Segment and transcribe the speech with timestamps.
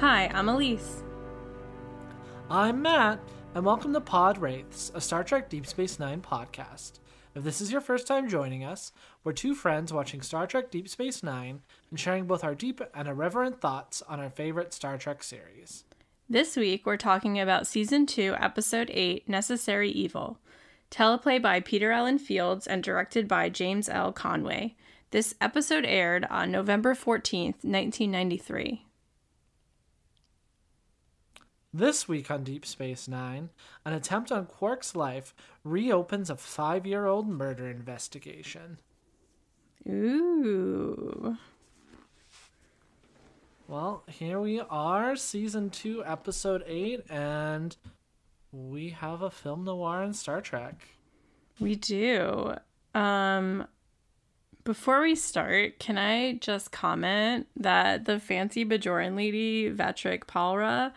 [0.00, 1.02] Hi, I'm Elyse.
[2.48, 3.18] I'm Matt,
[3.56, 7.00] and welcome to Pod Wraiths, a Star Trek Deep Space Nine podcast.
[7.34, 8.92] If this is your first time joining us,
[9.24, 13.08] we're two friends watching Star Trek Deep Space Nine and sharing both our deep and
[13.08, 15.82] irreverent thoughts on our favorite Star Trek series.
[16.30, 20.38] This week, we're talking about Season 2, Episode 8 Necessary Evil.
[20.92, 24.12] Teleplay by Peter Allen Fields and directed by James L.
[24.12, 24.76] Conway.
[25.10, 28.84] This episode aired on November 14th, 1993.
[31.78, 33.50] This week on Deep Space Nine,
[33.84, 38.80] an attempt on Quark's life reopens a five year old murder investigation.
[39.88, 41.36] Ooh.
[43.68, 47.76] Well, here we are, season two, episode eight, and
[48.50, 50.82] we have a film noir in Star Trek.
[51.60, 52.56] We do.
[52.92, 53.68] Um
[54.64, 60.92] before we start, can I just comment that the fancy Bajoran lady, Vatrick Pallra,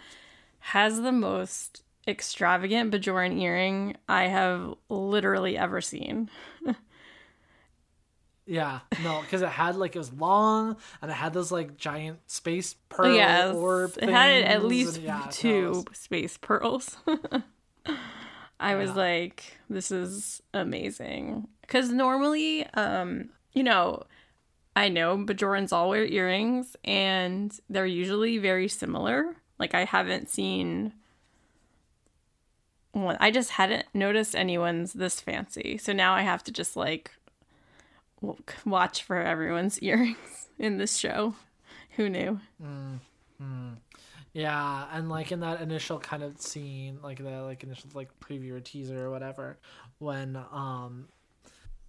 [0.62, 6.30] has the most extravagant Bajoran earring I have literally ever seen.
[8.48, 12.20] Yeah, no, because it had like it was long and it had those like giant
[12.30, 13.94] space pearl yes, orb.
[14.02, 16.98] it had at least and, yeah, two no, was- space pearls.
[18.59, 18.96] I was Yeah.
[18.96, 21.48] like, this is amazing.
[21.62, 24.03] Because normally, um, you know,
[24.75, 29.36] I know Bajorans all wear earrings and they're usually very similar.
[29.62, 30.94] Like, I haven't seen
[32.94, 35.78] one, I just hadn't noticed anyone's this fancy.
[35.78, 37.12] So now I have to just like
[38.66, 41.35] watch for everyone's earrings in this show.
[41.91, 42.40] Who knew?
[44.34, 48.52] Yeah, and like in that initial kind of scene, like the like initial like preview
[48.53, 49.58] or teaser or whatever,
[50.00, 51.08] when um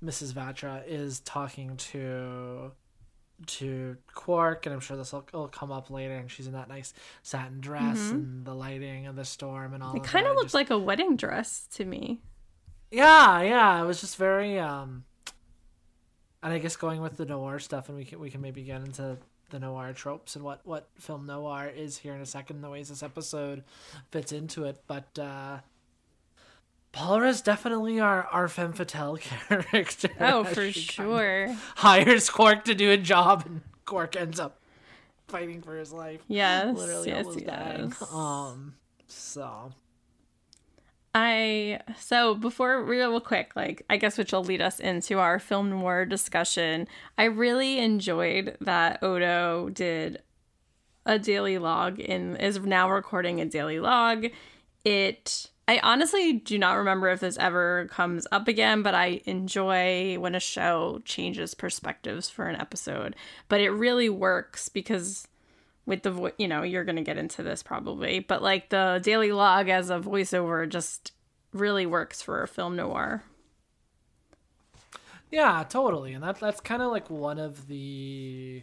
[0.04, 0.32] Mrs.
[0.32, 2.72] Vatra is talking to
[3.46, 6.68] to Quark, and I'm sure this will, will come up later, and she's in that
[6.68, 9.90] nice satin dress and the lighting and the storm and all.
[9.90, 10.04] Mm-hmm.
[10.04, 12.20] It kind of looked just- like a wedding dress to me.
[12.90, 13.82] Yeah, yeah.
[13.82, 15.04] It was just very um
[16.42, 18.82] and I guess going with the noir stuff and we can we can maybe get
[18.82, 19.16] into
[19.50, 22.88] the noir tropes and what what film noir is here in a second the ways
[22.88, 23.64] this episode
[24.10, 25.58] fits into it but uh
[26.92, 30.10] Paula is definitely our our femme fatale character.
[30.20, 31.56] Oh, for she kind of sure.
[31.76, 34.60] Hires Quark to do a job and Quark ends up
[35.28, 36.20] fighting for his life.
[36.28, 36.76] Yes.
[36.76, 37.94] Literally yes, almost dying.
[38.12, 38.74] Um
[39.06, 39.72] so
[41.14, 45.70] I so before real quick, like I guess which will lead us into our film
[45.70, 46.88] noir discussion.
[47.18, 50.22] I really enjoyed that Odo did
[51.04, 54.26] a daily log and is now recording a daily log.
[54.84, 60.18] It I honestly do not remember if this ever comes up again, but I enjoy
[60.18, 63.16] when a show changes perspectives for an episode.
[63.48, 65.26] But it really works because
[65.86, 69.32] with the vo- you know you're gonna get into this probably but like the daily
[69.32, 71.10] log as a voiceover just
[71.52, 73.24] really works for a film noir
[75.30, 78.62] Yeah, totally, and that that's kind of like one of the,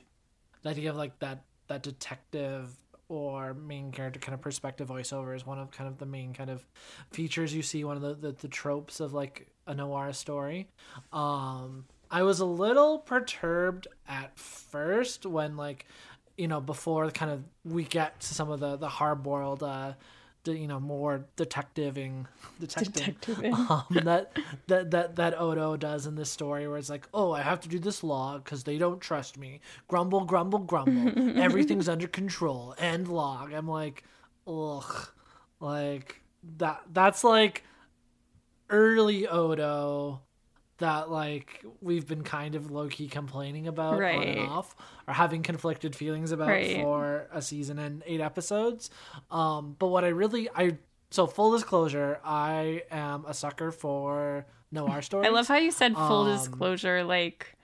[0.62, 2.70] the idea of like that that detective
[3.10, 6.50] or main character kind of perspective voiceover is one of kind of the main kind
[6.50, 6.64] of
[7.12, 10.68] features you see one of the the, the tropes of like a noir story.
[11.12, 15.86] Um, I was a little perturbed at first when like
[16.38, 19.94] you know before kind of we get to some of the the hard boiled uh
[20.44, 22.28] the, you know more detectiving
[22.60, 23.54] detecting Detectiving.
[23.54, 24.32] um, that
[24.68, 27.70] that that that Odo does in this story, where it's like, oh, I have to
[27.70, 29.60] do this log because they don't trust me.
[29.88, 31.38] Grumble, grumble, grumble.
[31.42, 32.74] Everything's under control.
[32.78, 33.54] End log.
[33.54, 34.04] I'm like,
[34.48, 35.10] ugh,
[35.60, 36.22] like
[36.58, 36.82] that.
[36.92, 37.64] That's like
[38.70, 40.22] early Odo
[40.80, 44.76] that like we've been kind of low key complaining about on and off
[45.08, 46.76] or having conflicted feelings about Right.
[46.78, 48.90] for a season and eight episodes.
[49.32, 50.78] Um, but what I really I
[51.12, 55.28] so full disclosure, I am a sucker for noir stories.
[55.28, 57.56] i love how you said full Um, disclosure like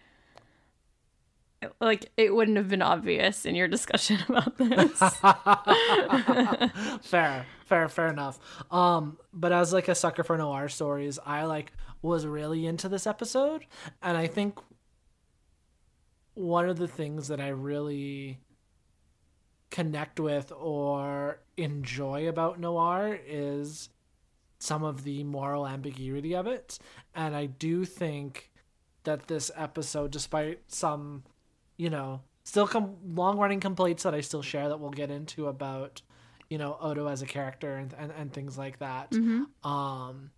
[1.79, 4.99] like it wouldn't have been obvious in your discussion about this
[7.01, 8.39] fair, fair, fair enough.
[8.71, 11.71] Um, but as like a sucker for noir stories, I like
[12.05, 13.65] was really into this episode,
[14.01, 14.59] and I think
[16.33, 18.39] one of the things that I really
[19.71, 23.89] connect with or enjoy about noir is
[24.59, 26.79] some of the moral ambiguity of it,
[27.13, 28.51] and I do think
[29.03, 31.23] that this episode, despite some,
[31.77, 35.47] you know, still come long running complaints that I still share that we'll get into
[35.47, 36.01] about,
[36.49, 39.11] you know, Odo as a character and and, and things like that.
[39.63, 40.31] Um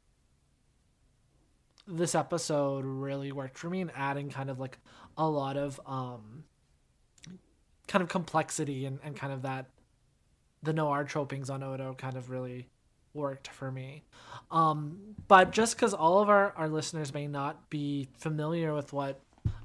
[1.88, 4.78] this episode really worked for me in adding kind of like
[5.18, 6.44] a lot of um
[7.88, 9.68] kind of complexity and, and kind of that
[10.63, 12.68] the noir tropings on Odo kind of really
[13.13, 14.04] worked for me.
[14.51, 19.22] Um, but just because all of our, our listeners may not be familiar with what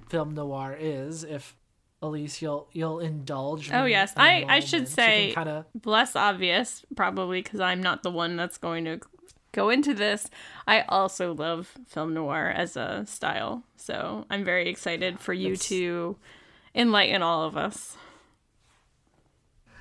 [0.09, 1.57] film noir is, if
[2.03, 3.71] Elyse, you'll you'll indulge.
[3.73, 8.37] Oh yes, I I should say kinda less obvious probably because I'm not the one
[8.37, 9.01] that's going to
[9.53, 10.29] go into this.
[10.67, 15.69] I also love film noir as a style, so I'm very excited for you It's-
[15.69, 16.17] to
[16.75, 17.97] enlighten all of us.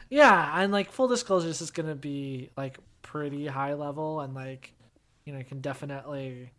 [0.10, 4.74] Yeah, and like full disclosure, this is gonna be like pretty high level, and like
[5.26, 6.52] you know you can definitely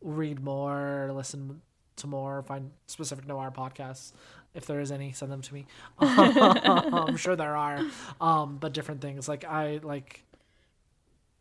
[0.00, 1.60] read more, listen
[1.96, 4.12] to more, find specific noir podcasts
[4.54, 5.12] if there is any.
[5.12, 5.66] Send them to me.
[5.98, 7.80] I'm sure there are,
[8.22, 9.28] um, but different things.
[9.28, 10.24] Like I like.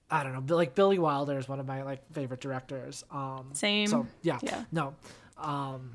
[0.09, 3.03] I don't know, but, like Billy Wilder is one of my like favorite directors.
[3.11, 3.87] Um, Same.
[3.87, 4.63] So yeah, Yeah.
[4.71, 4.95] no,
[5.37, 5.91] um,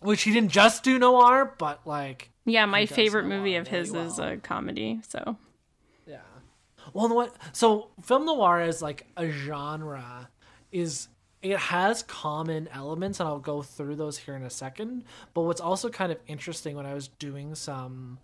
[0.00, 4.18] which he didn't just do noir, but like Yeah, my favorite movie of his is
[4.18, 5.00] a comedy.
[5.08, 5.36] So
[6.06, 6.18] Yeah.
[6.92, 7.34] Well, what?
[7.52, 10.28] So film noir is like a genre.
[10.72, 11.08] Is
[11.42, 15.04] it has common elements, and I'll go through those here in a second.
[15.32, 18.18] But what's also kind of interesting when I was doing some,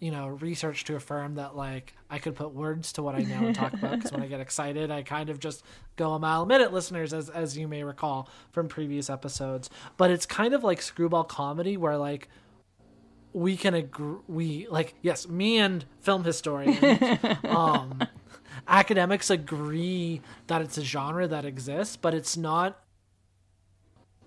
[0.00, 3.46] you know, research to affirm that like I could put words to what I know
[3.46, 5.62] and talk about because when I get excited, I kind of just
[5.96, 9.68] go a mile a minute, listeners, as as you may recall from previous episodes.
[9.96, 12.28] But it's kind of like screwball comedy where like
[13.32, 16.82] we can agree we like yes me and film historians
[17.44, 18.00] um
[18.66, 22.82] academics agree that it's a genre that exists but it's not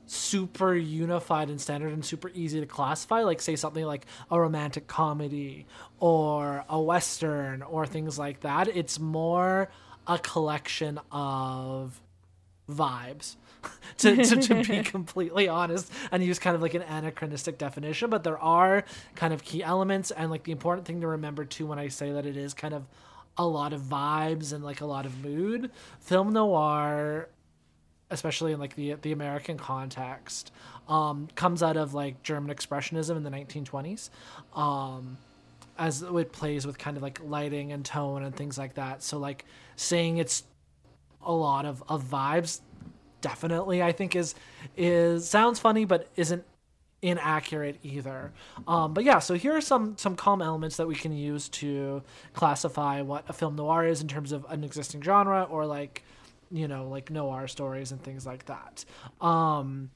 [0.06, 4.88] super unified and standard and super easy to classify like say something like a romantic
[4.88, 5.66] comedy
[6.00, 8.68] or a western or things like that.
[8.68, 9.70] It's more
[10.08, 12.02] a collection of
[12.70, 13.36] vibes.
[14.00, 18.24] To, to, to be completely honest and use kind of like an anachronistic definition but
[18.24, 18.84] there are
[19.16, 22.12] kind of key elements and like the important thing to remember too when i say
[22.12, 22.86] that it is kind of
[23.38, 25.72] a lot of vibes and like a lot of mood.
[26.00, 27.30] Film noir
[28.13, 30.51] especially in like the the american context
[30.88, 34.10] um comes out of like german expressionism in the 1920s
[34.56, 35.18] um
[35.77, 39.01] as it plays with kind of like lighting and tone and things like that.
[39.01, 39.45] So like
[39.75, 40.44] saying it's
[41.21, 42.60] a lot of, of vibes
[43.21, 44.36] definitely i think is
[44.75, 46.44] is sounds funny but isn't
[47.01, 48.33] inaccurate either.
[48.68, 52.04] Um, but yeah so here are some some common elements that we can use to
[52.33, 56.04] classify what a film noir is in terms of an existing genre or like
[56.54, 58.86] you know like noir stories and things like that.
[59.20, 59.90] Um,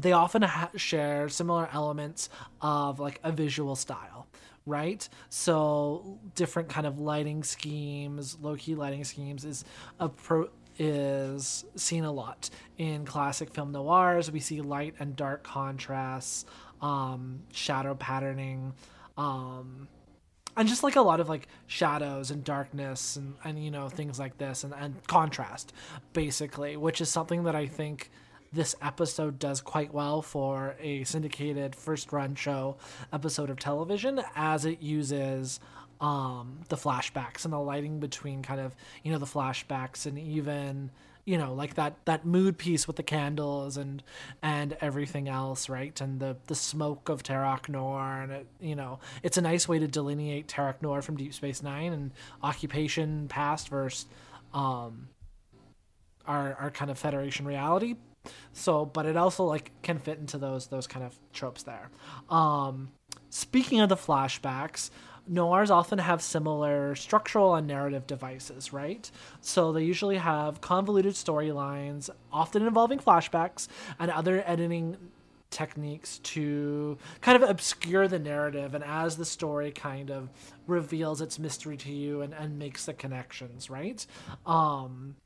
[0.00, 2.30] they often ha- share similar elements
[2.62, 4.26] of like a visual style
[4.68, 5.08] right?
[5.30, 9.64] So different kind of lighting schemes low-key lighting schemes is
[9.98, 14.30] a pro is seen a lot in classic film noirs.
[14.30, 16.44] We see light and dark contrasts
[16.80, 18.74] um, shadow patterning
[19.16, 19.88] um,
[20.58, 24.18] and just like a lot of like shadows and darkness and, and you know things
[24.18, 25.72] like this and, and contrast
[26.12, 28.10] basically which is something that i think
[28.52, 32.76] this episode does quite well for a syndicated first run show
[33.12, 35.60] episode of television as it uses
[36.00, 40.90] um the flashbacks and the lighting between kind of you know the flashbacks and even
[41.28, 44.02] you know like that that mood piece with the candles and
[44.42, 46.00] and everything else right?
[46.00, 49.78] And the the smoke of Terok Nor and it, you know it's a nice way
[49.78, 54.06] to delineate Terok Nor from Deep Space 9 and occupation past versus
[54.54, 55.08] um
[56.26, 57.96] our our kind of federation reality.
[58.54, 61.90] So but it also like can fit into those those kind of tropes there.
[62.30, 62.88] Um
[63.28, 64.88] speaking of the flashbacks
[65.28, 69.10] noirs often have similar structural and narrative devices right?
[69.40, 73.68] So they usually have convoluted storylines often involving flashbacks
[73.98, 74.96] and other editing
[75.50, 80.28] techniques to kind of obscure the narrative and as the story kind of
[80.66, 84.06] reveals its mystery to you and, and makes the connections right?
[84.44, 85.16] Um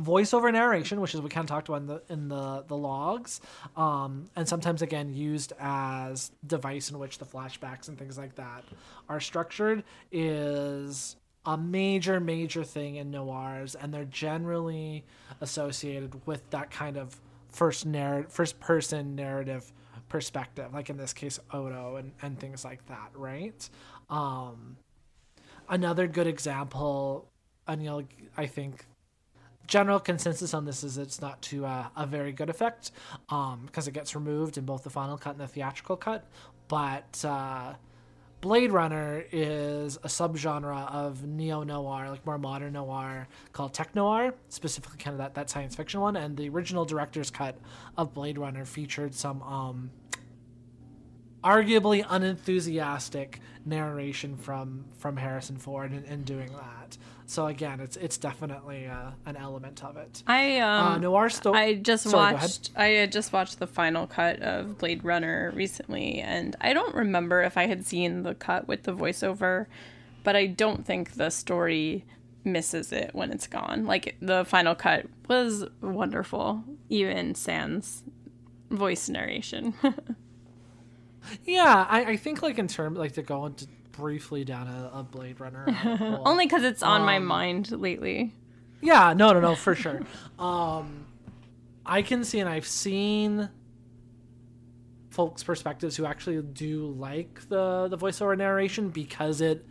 [0.00, 3.40] voiceover narration, which is we kind of talked about in the in the the logs,
[3.76, 8.64] um, and sometimes again used as device in which the flashbacks and things like that
[9.08, 15.04] are structured, is a major major thing in noirs, and they're generally
[15.40, 17.20] associated with that kind of
[17.50, 19.72] first narrative, first person narrative
[20.08, 23.68] perspective, like in this case Odo and and things like that, right?
[24.10, 24.76] Um,
[25.68, 27.28] another good example,
[27.68, 28.02] and you'll
[28.36, 28.86] I think
[29.66, 32.90] general consensus on this is it's not to uh, a very good effect
[33.28, 36.26] um, because it gets removed in both the final cut and the theatrical cut.
[36.68, 37.74] But uh,
[38.40, 44.34] Blade Runner is a subgenre of neo noir, like more modern noir, called tech noir,
[44.50, 46.16] specifically kind of that, that science fiction one.
[46.16, 47.56] And the original director's cut
[47.96, 49.90] of Blade Runner featured some um,
[51.44, 56.96] arguably unenthusiastic narration from from Harrison Ford in, in doing that.
[57.26, 60.22] So again, it's it's definitely uh, an element of it.
[60.26, 64.40] I um uh, noir sto- I just Sorry, watched I just watched the final cut
[64.40, 68.82] of Blade Runner recently and I don't remember if I had seen the cut with
[68.82, 69.66] the voiceover,
[70.22, 72.04] but I don't think the story
[72.44, 73.86] misses it when it's gone.
[73.86, 78.02] Like the final cut was wonderful, even sans
[78.70, 79.74] voice narration.
[81.44, 85.02] Yeah, I, I think like in terms like to go into briefly down a, a
[85.02, 85.66] Blade Runner.
[86.24, 88.34] Only cuz it's on my Um, mind lately.
[88.80, 90.02] Yeah, no, no, no, for sure.
[90.38, 91.06] um,
[91.86, 93.48] I can see, and I've seen
[95.10, 99.64] folks' perspectives who actually do like the the voiceover narration because it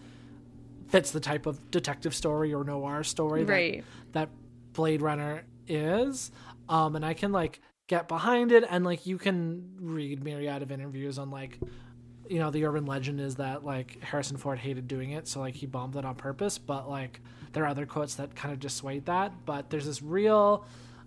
[0.88, 3.50] fits the type of detective story or noir story that,
[4.13, 4.29] that
[4.74, 6.31] Blade Runner is.
[6.69, 7.60] Um, and I can like
[7.94, 11.60] get behind it, and like you can read myriad of interviews on like.
[12.30, 15.56] You know, the urban legend is that like Harrison Ford hated doing it, so like
[15.56, 16.58] he bombed it on purpose.
[16.58, 17.20] But like
[17.52, 19.46] there are other quotes that kind of dissuade that.
[19.46, 20.66] But there's this real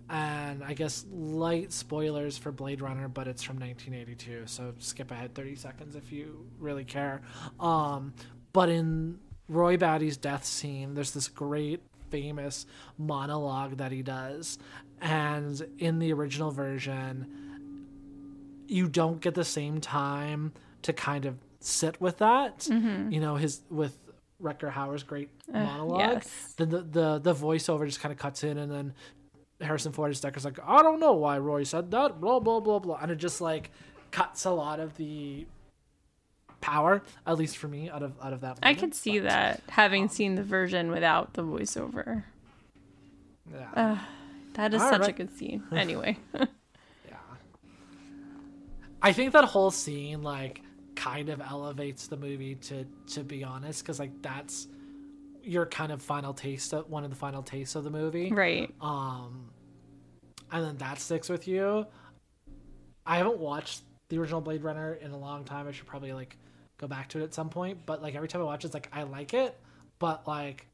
[0.09, 5.35] and I guess light spoilers for Blade Runner, but it's from 1982, so skip ahead
[5.35, 7.21] 30 seconds if you really care.
[7.59, 8.13] Um,
[8.53, 12.65] but in Roy Batty's death scene, there's this great famous
[12.97, 14.57] monologue that he does,
[15.01, 17.27] and in the original version,
[18.67, 22.59] you don't get the same time to kind of sit with that.
[22.59, 23.11] Mm-hmm.
[23.11, 23.97] You know, his with
[24.41, 25.99] Rutger Hauer's great monologue.
[25.99, 26.53] yes.
[26.57, 28.93] Then the, the the voiceover just kind of cuts in, and then
[29.61, 32.99] Harrison Ford is like, I don't know why Roy said that, blah blah blah blah,
[33.01, 33.71] and it just like
[34.11, 35.45] cuts a lot of the
[36.61, 38.59] power, at least for me, out of out of that.
[38.61, 38.79] I moment.
[38.79, 42.23] could see But, that having um, seen the version without the voiceover.
[43.51, 43.99] Yeah.
[44.57, 45.63] That is All such a good scene.
[45.71, 46.17] Anyway.
[46.33, 46.45] yeah.
[49.01, 50.61] I think that whole scene like
[50.95, 54.67] kind of elevates the movie to to be honest, because like that's
[55.43, 58.29] your kind of final taste of one of the final tastes of the movie.
[58.33, 58.73] right.
[58.81, 59.49] um
[60.51, 61.85] and then that sticks with you
[63.05, 66.37] i haven't watched the original blade runner in a long time i should probably like
[66.77, 68.73] go back to it at some point but like every time i watch it, it's
[68.73, 69.57] like i like it
[69.99, 70.67] but like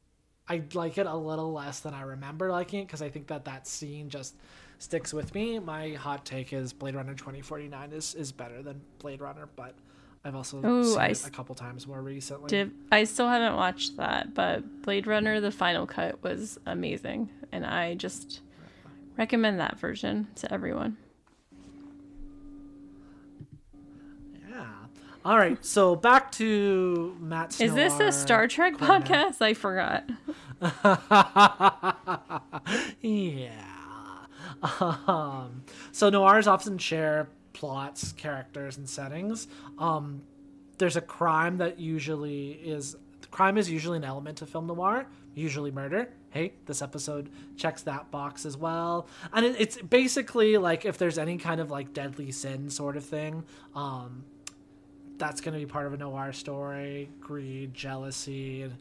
[0.48, 3.44] i like it a little less than i remember liking it because i think that
[3.44, 4.34] that scene just
[4.78, 9.20] sticks with me my hot take is blade runner 2049 is is better than blade
[9.20, 9.74] runner but
[10.24, 13.56] i've also Ooh, seen I it a couple times more recently Did, I still haven't
[13.56, 17.28] watched that, but Blade Runner, the final cut, was amazing.
[17.52, 18.40] And I just
[19.16, 20.96] recommend that version to everyone.
[25.24, 29.40] All right so back to matt Is this a Star Trek podcast?
[29.40, 30.10] I forgot.
[33.00, 33.50] yeah.
[34.80, 35.62] Um,
[35.92, 39.48] so noirs often share plots, characters, and settings.
[39.78, 40.22] Um,
[40.78, 42.96] there's a crime that usually is
[43.30, 46.08] crime is usually an element of film noir, usually murder.
[46.30, 49.06] Hey, this episode checks that box as well.
[49.32, 53.04] And it, it's basically like if there's any kind of like deadly sin sort of
[53.04, 54.24] thing, um,
[55.18, 57.10] that's going to be part of a noir story.
[57.20, 58.74] Greed jealousy and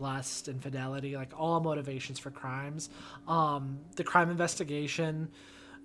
[0.00, 2.88] lust infidelity like all motivations for crimes.
[3.26, 5.28] Um the crime investigation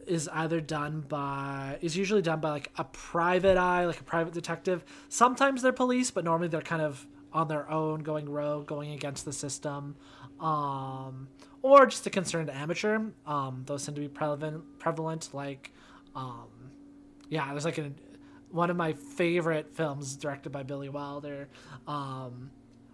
[0.05, 4.33] is either done by is usually done by like a private eye like a private
[4.33, 4.83] detective.
[5.09, 9.25] Sometimes they're police but normally they're kind of on their own going rogue going against
[9.25, 9.95] the system.
[10.39, 11.27] Um
[11.63, 12.99] or just a concerned amateur.
[13.25, 15.71] Um those tend to be prevalent prevalent like
[16.15, 16.49] um
[17.29, 17.95] yeah, there's like an
[18.53, 21.49] one of my favorite films directed by Billy Wilder,
[21.87, 22.51] um,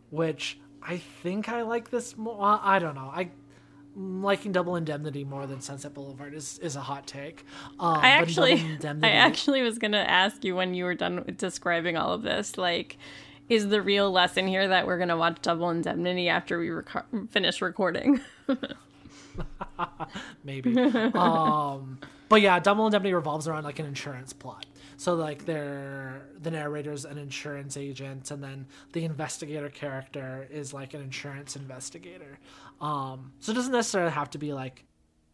[0.10, 2.60] which I think I like this more.
[2.64, 3.12] I don't know.
[3.14, 3.30] I
[3.96, 7.46] liking Double Indemnity more than Sunset Boulevard is, is a hot take.
[7.78, 8.54] Um, I actually,
[9.04, 12.98] I actually was gonna ask you when you were done describing all of this, like,
[13.50, 17.62] is the real lesson here that we're gonna watch Double Indemnity after we reco- finish
[17.62, 18.22] recording?
[20.46, 20.78] maybe.
[21.16, 22.00] um,
[22.30, 24.66] but yeah, Double Indemnity revolves around like an insurance plot.
[25.00, 30.94] So like they're the narrator's an insurance agent, and then the investigator character is like
[30.94, 32.38] an insurance investigator.
[32.82, 34.84] Um, so it doesn't necessarily have to be like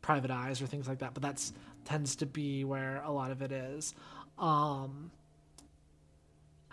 [0.03, 1.51] private eyes or things like that, but that's
[1.83, 3.95] tends to be where a lot of it is.
[4.37, 5.09] Um,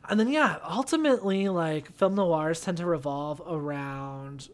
[0.07, 4.51] and then yeah, ultimately like film noirs tend to revolve around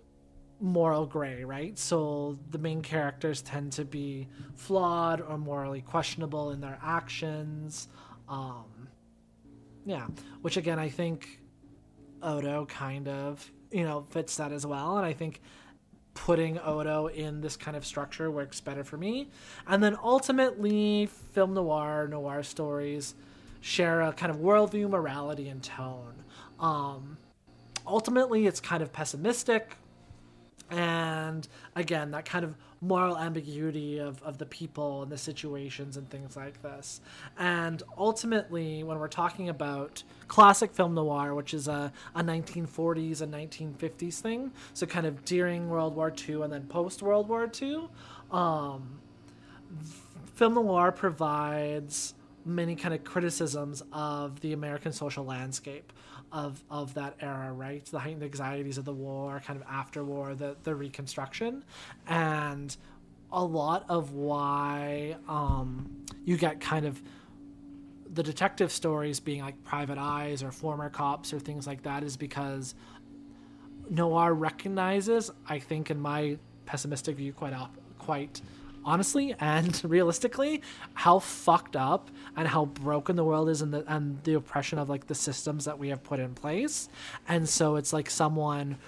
[0.61, 1.77] moral gray, right?
[1.77, 7.89] So the main characters tend to be flawed or morally questionable in their actions.
[8.29, 8.89] Um,
[9.85, 10.07] yeah,
[10.43, 11.41] which again, I think
[12.23, 14.99] Odo kind of, you know, fits that as well.
[14.99, 15.41] And I think
[16.15, 19.29] putting Odo in this kind of structure works better for me.
[19.67, 23.15] And then ultimately, film noir, noir stories
[23.61, 26.25] share a kind of worldview, morality, and tone.
[26.61, 27.17] Um,
[27.87, 29.77] ultimately, it's kind of pessimistic,
[30.71, 36.09] and again, that kind of moral ambiguity of, of the people and the situations and
[36.11, 37.01] things like this.
[37.39, 43.33] And ultimately, when we're talking about classic film noir, which is a, a 1940s and
[43.33, 47.89] 1950s thing, so kind of during World War II and then post World War II,
[48.31, 49.01] um,
[50.35, 55.93] film noir provides many kind of criticisms of the American social landscape
[56.33, 57.85] of of that era, right?
[57.85, 61.65] The heightened anxieties of the war, kind of after war, the the reconstruction,
[62.07, 62.77] and
[63.31, 67.01] a lot of why um, you get kind of
[68.11, 72.17] the detective stories being like private eyes or former cops or things like that is
[72.17, 72.75] because
[73.91, 78.41] noir recognizes, I think, in my pessimistic view, quite op- quite
[78.89, 80.63] honestly and realistically
[80.95, 84.89] how fucked up and how broken the world is and the and the oppression of
[84.89, 86.89] like the systems that we have put in place.
[87.29, 88.79] And so it's like someone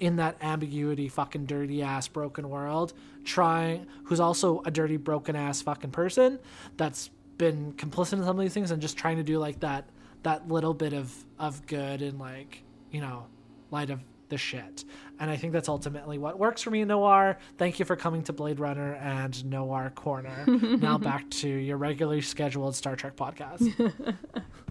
[0.00, 2.92] in that ambiguity fucking dirty ass broken world
[3.24, 6.38] trying who's also a dirty broken ass fucking person
[6.76, 9.88] that's been complicit in some of these things and just trying to do like that
[10.24, 13.24] that little bit of of good and like you know
[13.70, 14.84] light of the shit.
[15.18, 17.38] And I think that's ultimately what works for me noir.
[17.58, 20.44] Thank you for coming to Blade Runner and Noir Corner.
[20.46, 23.62] now back to your regularly scheduled Star Trek podcast.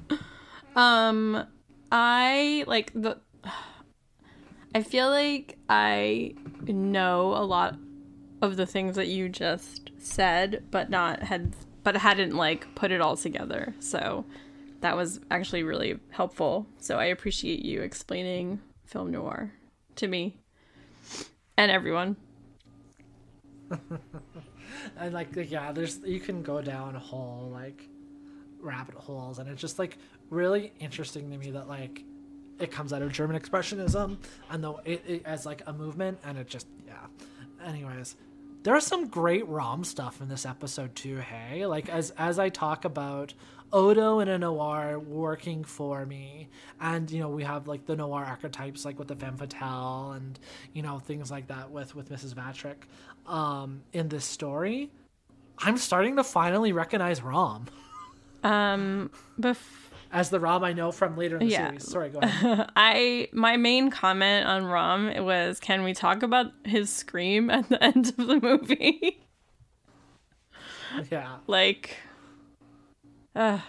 [0.76, 1.46] um
[1.92, 3.20] I like the
[4.76, 6.34] I feel like I
[6.66, 7.76] know a lot
[8.42, 13.02] of the things that you just said, but not had but hadn't like put it
[13.02, 13.76] all together.
[13.80, 14.26] So
[14.82, 16.68] that was actually really helpful.
[16.78, 18.62] So I appreciate you explaining
[18.94, 19.52] film noir
[19.96, 20.38] to me
[21.58, 22.16] and everyone.
[24.98, 27.90] and like yeah, there's you can go down a whole like
[28.60, 29.98] rabbit holes, and it's just like
[30.30, 32.04] really interesting to me that like
[32.60, 34.18] it comes out of German expressionism,
[34.52, 37.08] and though it, it as like a movement, and it just yeah.
[37.66, 38.16] Anyways,
[38.62, 41.18] there's some great rom stuff in this episode too.
[41.18, 43.34] Hey, like as as I talk about
[43.74, 46.48] Odo and a noir working for me.
[46.80, 50.40] And, you know, we have like the noir archetypes like with the femme fatale and,
[50.74, 52.36] you know, things like that with, with Mrs.
[52.36, 52.84] Vatrick
[53.26, 54.92] um, in this story.
[55.58, 57.68] I'm starting to finally recognize Rom.
[58.44, 59.10] Um,
[59.40, 59.58] bef-
[60.12, 61.68] as the Rom I know from later in the yeah.
[61.68, 61.90] series.
[61.90, 62.70] Sorry, go ahead.
[62.76, 67.84] I my main comment on Rom was, can we talk about his scream at the
[67.84, 69.26] end of the movie?
[71.10, 71.38] yeah.
[71.48, 71.98] Like
[73.36, 73.60] uh,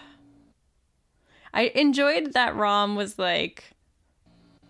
[1.53, 3.75] I enjoyed that Rom was like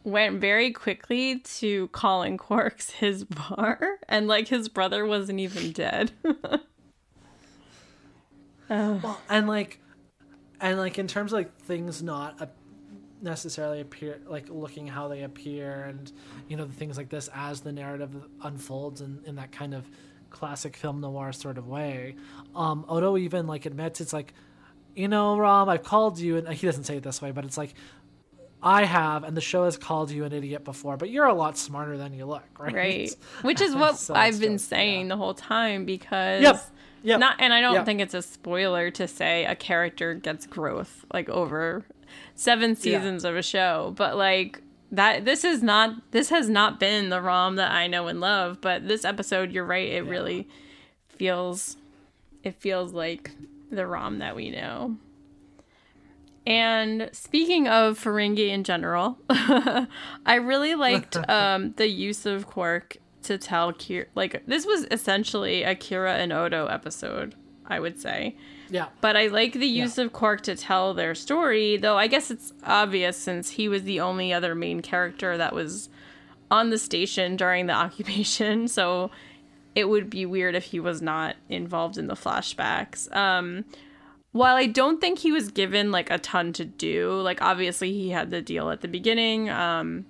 [0.04, 6.12] went very quickly to calling Quarks his bar, and like his brother wasn't even dead.
[8.68, 9.80] Well, and like,
[10.60, 12.50] and like in terms of like things not
[13.22, 16.12] necessarily appear like looking how they appear, and
[16.48, 19.88] you know the things like this as the narrative unfolds in in that kind of
[20.32, 22.16] classic film noir sort of way.
[22.56, 24.34] Um, Odo even like admits it's like
[24.96, 27.46] you know, Rom, I've called you, and uh, he doesn't say it this way, but
[27.46, 27.74] it's like,
[28.64, 31.58] I have, and the show has called you an idiot before, but you're a lot
[31.58, 32.74] smarter than you look, right?
[32.74, 33.16] Right.
[33.42, 35.10] Which is what so I've been just, saying yeah.
[35.10, 36.42] the whole time because.
[36.42, 36.64] Yep.
[37.04, 37.20] Yep.
[37.20, 37.86] Not, and I don't yep.
[37.86, 41.86] think it's a spoiler to say a character gets growth like over
[42.34, 43.30] seven seasons yeah.
[43.30, 44.60] of a show, but like
[44.92, 48.60] that this is not this has not been the rom that I know and love,
[48.60, 50.10] but this episode you're right, it yeah.
[50.10, 50.48] really
[51.10, 51.78] feels
[52.44, 53.30] it feels like
[53.72, 54.98] the ROM that we know.
[56.48, 63.38] And speaking of Ferengi in general, I really liked um, the use of Quark to
[63.38, 64.06] tell Kira.
[64.14, 68.36] Like, this was essentially a Kira and Odo episode, I would say.
[68.70, 68.88] Yeah.
[69.02, 70.06] But I like the use yeah.
[70.06, 74.00] of Quark to tell their story, though I guess it's obvious since he was the
[74.00, 75.90] only other main character that was
[76.52, 78.68] on the station during the occupation.
[78.68, 79.10] So
[79.76, 83.14] it would be weird if he was not involved in the flashbacks.
[83.16, 83.66] Um,
[84.32, 88.10] while I don't think he was given like a ton to do, like obviously he
[88.10, 90.06] had the deal at the beginning, um,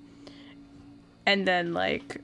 [1.26, 2.22] and then like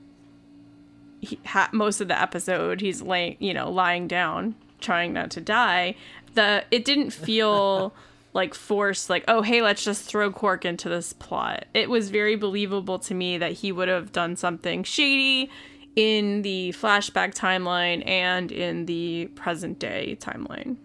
[1.20, 5.40] he ha- most of the episode he's laying, you know, lying down, trying not to
[5.40, 5.96] die.
[6.34, 7.92] The it didn't feel
[8.34, 11.66] like forced, like oh hey let's just throw Quark into this plot.
[11.74, 15.50] It was very believable to me that he would have done something shady
[15.94, 20.76] in the flashback timeline and in the present day timeline.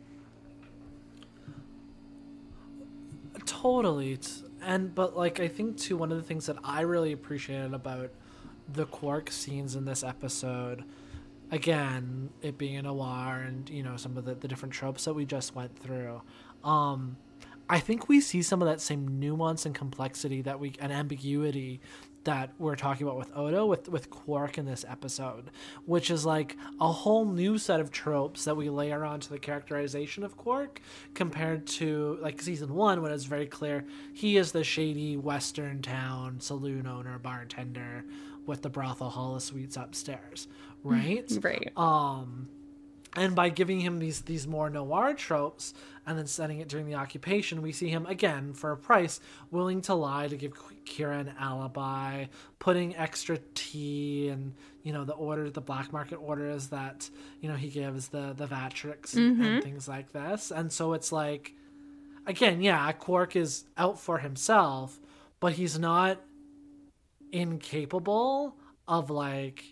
[3.45, 4.19] Totally.
[4.61, 8.11] And but like I think too one of the things that I really appreciated about
[8.71, 10.83] the Quark scenes in this episode
[11.49, 15.13] again, it being a noir and, you know, some of the, the different tropes that
[15.13, 16.21] we just went through.
[16.63, 17.15] Um
[17.69, 21.79] I think we see some of that same nuance and complexity that we and ambiguity
[22.27, 25.49] that we're talking about with Odo with with Quark in this episode,
[25.85, 30.25] which is like a whole new set of tropes that we layer onto the characterization
[30.25, 30.81] of Quark
[31.13, 36.41] compared to like season 1 when it's very clear he is the shady western town
[36.41, 38.03] saloon owner bartender
[38.45, 40.49] with the brothel hall of suites upstairs,
[40.83, 41.31] right?
[41.41, 41.71] Right.
[41.77, 42.49] Um
[43.15, 45.73] and by giving him these these more noir tropes
[46.05, 49.81] and then setting it during the occupation, we see him again for a price willing
[49.83, 50.53] to lie to give
[50.87, 52.25] Kira an alibi,
[52.59, 57.09] putting extra tea and you know the order, the black market orders that
[57.41, 59.41] you know he gives the the Vatrix Mm-hmm.
[59.43, 60.49] and things like this.
[60.51, 61.53] And so it's like,
[62.25, 64.99] again, yeah, Quark is out for himself,
[65.39, 66.21] but he's not
[67.31, 68.55] incapable
[68.87, 69.63] of like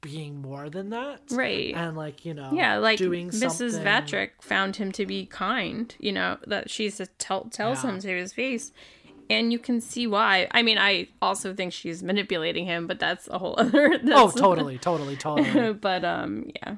[0.00, 1.74] being more than that Right.
[1.74, 3.72] and like you know yeah, like doing Mrs.
[3.72, 7.90] something Vatrick found him to be kind, you know, that she's tell, tells Yeah.
[7.90, 8.70] him to his face.
[9.30, 10.48] And you can see why.
[10.52, 13.98] I mean, I also think she's manipulating him, but that's a whole other.
[14.12, 16.76] oh totally totally totally but um yeah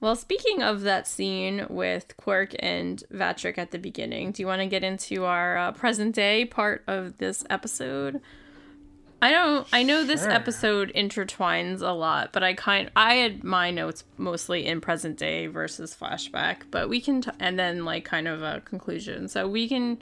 [0.00, 4.60] well speaking of that scene with quark and vatrick at the beginning do you want
[4.60, 8.20] to get into our uh, present day part of this episode
[9.22, 10.30] i don't i know this Sure.
[10.30, 15.46] episode intertwines a lot but i kind i had my notes mostly in present day
[15.46, 19.68] versus flashback but we can t- and then like kind of a conclusion so we
[19.68, 19.98] can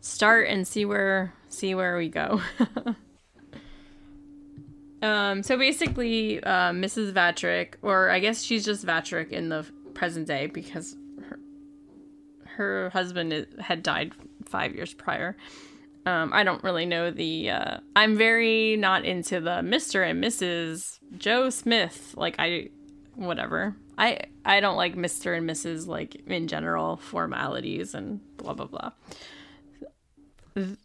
[0.00, 2.40] start and see where see where we go
[5.02, 7.12] Um, so basically, uh, Mrs.
[7.12, 10.96] Vatrick, or I guess she's just Vatrick in the present day because
[11.28, 11.38] her,
[12.56, 14.12] her husband had died
[14.46, 15.36] five years prior.
[16.06, 17.50] Um, I don't really know the.
[17.50, 20.08] Uh, I'm very not into the Mr.
[20.08, 20.98] and Mrs.
[21.18, 22.14] Joe Smith.
[22.16, 22.68] Like I,
[23.14, 23.74] whatever.
[23.96, 25.36] I I don't like Mr.
[25.36, 25.86] and Mrs.
[25.86, 28.90] like in general formalities and blah blah blah.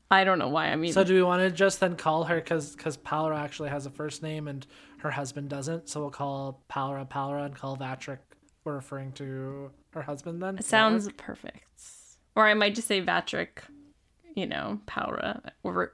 [0.10, 0.94] I don't know why I'm even.
[0.94, 3.92] so do we want to just then call her because because Pallra actually has a
[3.92, 4.66] first name and
[5.00, 8.18] her husband doesn't so we'll call Pallra Pallra and call Vatrick
[8.64, 11.66] we're referring to her husband then Sounds perfect.
[12.36, 13.60] Or I might just say Vatrick,
[14.36, 15.42] you know, Pallra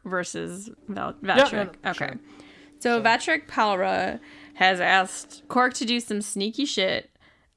[0.06, 1.76] versus Val- Vatrick.
[1.84, 1.98] no, okay.
[1.98, 2.19] sure.
[2.80, 4.19] So Vatrick Pallra
[4.56, 7.10] has asked Quark to do some sneaky shit.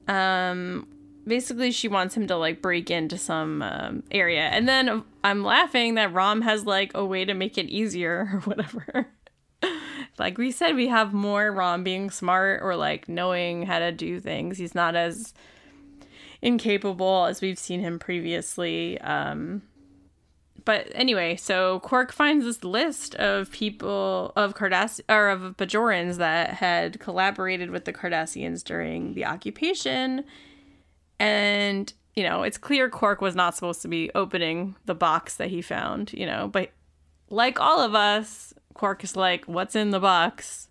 [0.07, 0.88] Um,
[1.27, 5.95] basically, she wants him to like break into some um, area, and then I'm laughing
[5.95, 9.09] that Rom has like a way to make it easier or whatever.
[10.19, 14.21] like we said, we have more Rom being smart or like knowing how to do
[14.21, 14.59] things.
[14.59, 15.35] He's not as
[16.41, 19.01] incapable as we've seen him previously.
[19.01, 19.62] Um,
[20.64, 26.51] but anyway, so Quark finds this list of people of Cardass or of Bajorans that
[26.51, 30.25] had collaborated with the Cardassians during the occupation,
[31.18, 35.49] and you know it's clear Quark was not supposed to be opening the box that
[35.49, 36.12] he found.
[36.12, 36.71] You know, but
[37.31, 40.68] like all of us, Quark is like, "What's in the box?"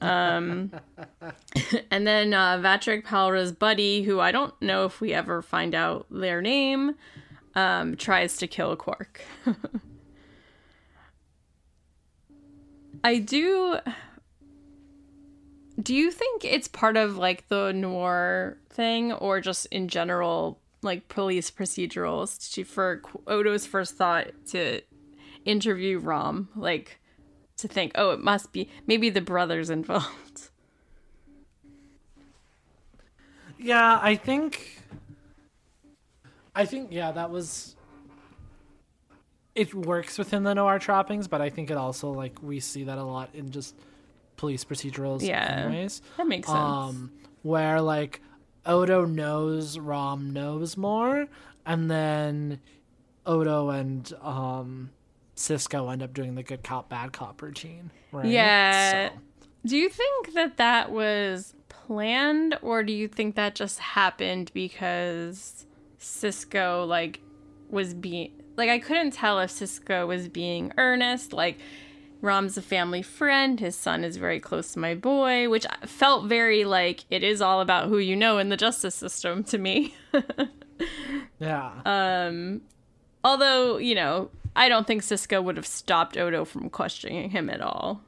[0.00, 0.72] Um,
[1.90, 6.06] and then uh, Vatrick Pallra's buddy, who I don't know if we ever find out
[6.10, 6.94] their name,
[7.56, 9.22] um, tries to kill Quark.
[13.02, 13.78] I do.
[15.80, 21.08] Do you think it's part of like the noir thing, or just in general, like
[21.08, 22.64] police procedurals?
[22.66, 24.82] For Odo's first thought to
[25.44, 27.00] interview Rom, like
[27.56, 30.50] to think, oh, it must be maybe the brothers involved.
[33.58, 34.82] yeah I think
[36.56, 37.76] I think yeah that was
[39.54, 42.98] it works within the noir trappings but I think it also like we see that
[42.98, 43.74] a lot in just
[44.36, 45.64] police procedurals Yeah.
[45.66, 46.58] anyways That makes sense.
[46.58, 48.20] um where like
[48.66, 51.26] Odo knows Rom knows more
[51.64, 52.60] and then
[53.24, 54.90] Odo and um
[55.36, 59.10] Sisko end up doing the good cop bad cop routine right Yeah.
[59.10, 59.14] So-
[59.66, 65.65] Do you think that that was planned or do you think that just happened because
[66.06, 67.20] Sisko like
[67.68, 71.58] was being like I couldn't tell if Sisko was being earnest like
[72.22, 76.64] Rom's a family friend, his son is very close to my boy, which felt very
[76.64, 79.94] like it is all about who you know in the justice system to me.
[81.38, 82.62] yeah Um
[83.26, 87.60] Although, you know, I don't think Sisko would have stopped Odo from questioning him at
[87.60, 88.02] all.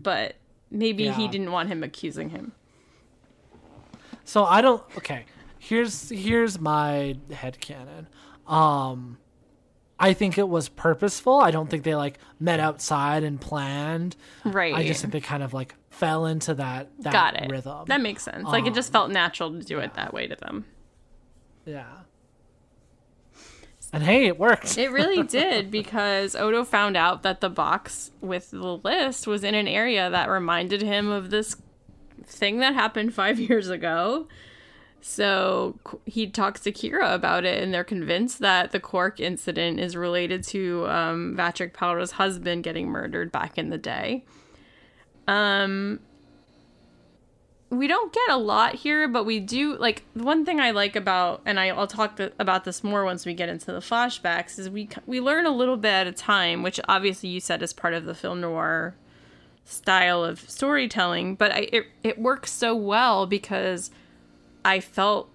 [0.00, 0.36] But
[0.70, 2.52] maybe he didn't want him accusing him.
[4.24, 5.26] So I don't okay.
[5.64, 8.06] Here's here's my headcanon.
[8.50, 9.18] Um
[9.96, 11.38] I think it was purposeful.
[11.38, 14.16] I don't think they like met outside and planned.
[14.44, 14.74] Right.
[14.74, 17.48] I just think they kind of like fell into that that got it.
[17.48, 17.84] rhythm.
[17.86, 18.44] That makes sense.
[18.48, 20.64] Like it just Um, felt natural to do it that way to them.
[21.64, 21.86] Yeah.
[23.92, 24.76] And hey, it worked.
[24.78, 29.54] It really did because Odo found out that the box with the list was in
[29.54, 31.54] an area that reminded him of this
[32.26, 34.26] thing that happened five years ago.
[35.04, 39.96] So he talks to Kira about it, and they're convinced that the Quark incident is
[39.96, 41.76] related to um, Vatrick
[42.12, 44.24] husband getting murdered back in the day.
[45.26, 45.98] Um,
[47.68, 51.42] we don't get a lot here, but we do like one thing I like about,
[51.46, 54.56] and I, will talk th- about this more once we get into the flashbacks.
[54.56, 57.72] Is we we learn a little bit at a time, which obviously you said is
[57.72, 58.94] part of the film noir
[59.64, 63.90] style of storytelling, but I, it it works so well because
[64.64, 65.28] I felt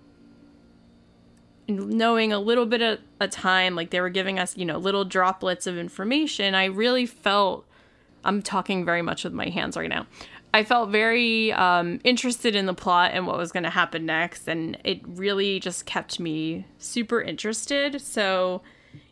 [1.68, 5.04] knowing a little bit at a time, like they were giving us, you know, little
[5.04, 6.56] droplets of information.
[6.56, 7.66] I really felt
[8.24, 10.08] I'm talking very much with my hands right now.
[10.54, 14.48] I felt very um, interested in the plot and what was going to happen next,
[14.48, 18.02] and it really just kept me super interested.
[18.02, 18.62] So,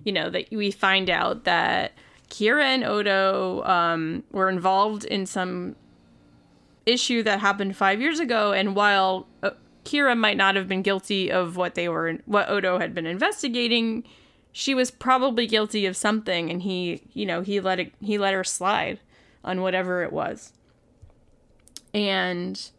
[0.04, 1.92] you know, that we find out that
[2.30, 5.76] Kira and Odo um, were involved in some
[6.86, 9.52] issue that happened five years ago, and while uh,
[9.86, 14.04] Kira might not have been guilty of what they were, what Odo had been investigating,
[14.52, 18.34] she was probably guilty of something, and he, you know, he let it, he let
[18.34, 19.00] her slide
[19.44, 20.54] on whatever it was
[21.96, 22.72] and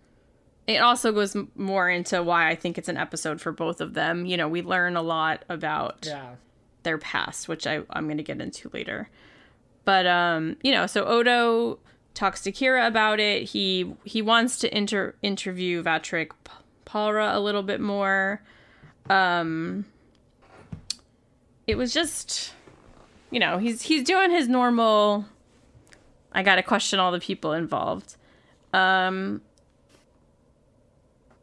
[0.66, 4.26] it also goes more into why I think it's an episode for both of them.
[4.26, 6.34] You know, we learn a lot about yeah.
[6.82, 9.08] their past, which I, I'm going to get into later.
[9.86, 11.78] But um, you know, so Odo
[12.12, 13.44] talks to Kira about it.
[13.44, 16.32] He he wants to inter- interview Vatrick
[16.86, 18.40] Pallra a little bit more.
[19.10, 19.84] Um,
[21.66, 22.52] it was just,
[23.30, 25.26] you know, he's he's doing his normal.
[26.32, 28.16] I got to question all the people involved.
[28.72, 29.42] Um,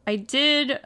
[0.06, 0.78] I did.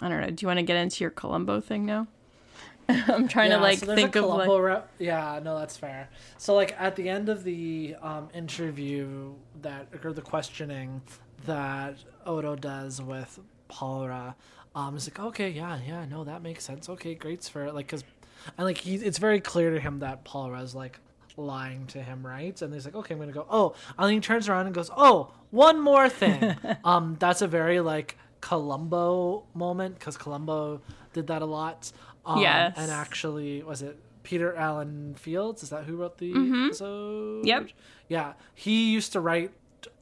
[0.00, 0.30] I don't know.
[0.30, 2.06] Do you want to get into your Columbo thing now?
[2.88, 4.48] I'm trying yeah, to like so think of like.
[4.48, 6.08] Rep- yeah, no, that's fair.
[6.38, 11.02] So like at the end of the um, interview that or the questioning
[11.46, 11.96] that
[12.26, 14.34] Odo does with Pallra,
[14.74, 16.88] um, it's like okay, yeah, yeah, no, that makes sense.
[16.88, 18.04] Okay, great for like because,
[18.56, 21.00] and like he, it's very clear to him that Pallra's like
[21.36, 22.60] lying to him, right?
[22.60, 23.46] And he's like, okay, I'm gonna go.
[23.48, 26.56] Oh, and then he turns around and goes, oh, one more thing.
[26.84, 30.80] um, that's a very like Columbo moment because Columbo
[31.12, 31.90] did that a lot.
[32.26, 32.74] Um, yes.
[32.76, 35.62] And actually, was it Peter Allen Fields?
[35.62, 36.66] Is that who wrote the mm-hmm.
[36.66, 37.46] episode?
[37.46, 37.68] Yep.
[38.08, 39.50] Yeah, he used to write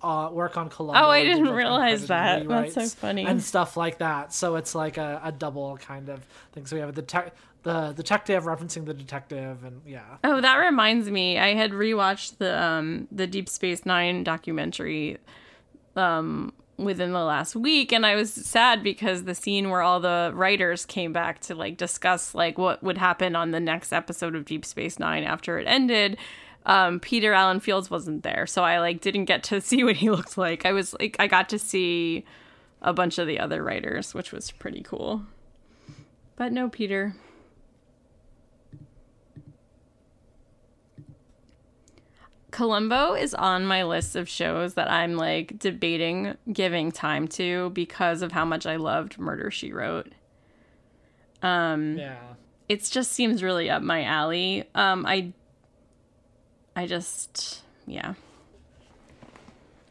[0.02, 1.00] uh, work on Columbo.
[1.00, 2.46] Oh, I didn't realize that.
[2.48, 3.26] That's so funny.
[3.26, 4.32] And stuff like that.
[4.32, 6.66] So it's like a, a double kind of thing.
[6.66, 7.34] So we have the tech
[7.66, 12.62] the detective referencing the detective and yeah oh that reminds me i had rewatched the
[12.62, 15.18] um the deep space nine documentary
[15.96, 20.30] um within the last week and i was sad because the scene where all the
[20.32, 24.44] writers came back to like discuss like what would happen on the next episode of
[24.44, 26.16] deep space nine after it ended
[26.66, 30.10] um, peter allen fields wasn't there so i like didn't get to see what he
[30.10, 32.24] looked like i was like i got to see
[32.82, 35.22] a bunch of the other writers which was pretty cool
[36.36, 37.14] but no peter
[42.56, 48.22] Columbo is on my list of shows that I'm like debating giving time to because
[48.22, 50.10] of how much I loved Murder She Wrote.
[51.42, 52.16] Um Yeah.
[52.66, 54.64] It just seems really up my alley.
[54.74, 55.34] Um I
[56.76, 58.14] I just yeah.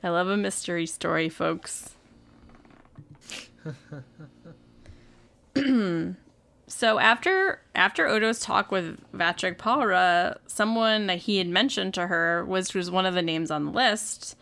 [0.01, 1.95] I love a mystery story, folks.
[6.67, 12.43] So after after Odo's talk with Vatrick Pallra, someone that he had mentioned to her
[12.45, 14.35] was was one of the names on the list,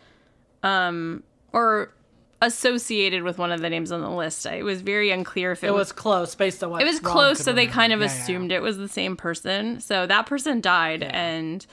[0.62, 1.92] um, or
[2.40, 4.46] associated with one of the names on the list.
[4.46, 6.98] It was very unclear if it, it was, was, close based on what it was
[6.98, 7.40] close.
[7.40, 8.56] So they kind of yeah, assumed yeah.
[8.56, 9.80] it was the same person.
[9.80, 11.10] So that person died, Yeah.
[11.10, 11.66] and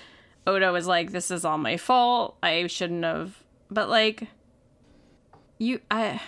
[0.47, 2.38] Odo was like, "This is all my fault.
[2.41, 4.27] I shouldn't have." But like,
[5.58, 6.21] you, I.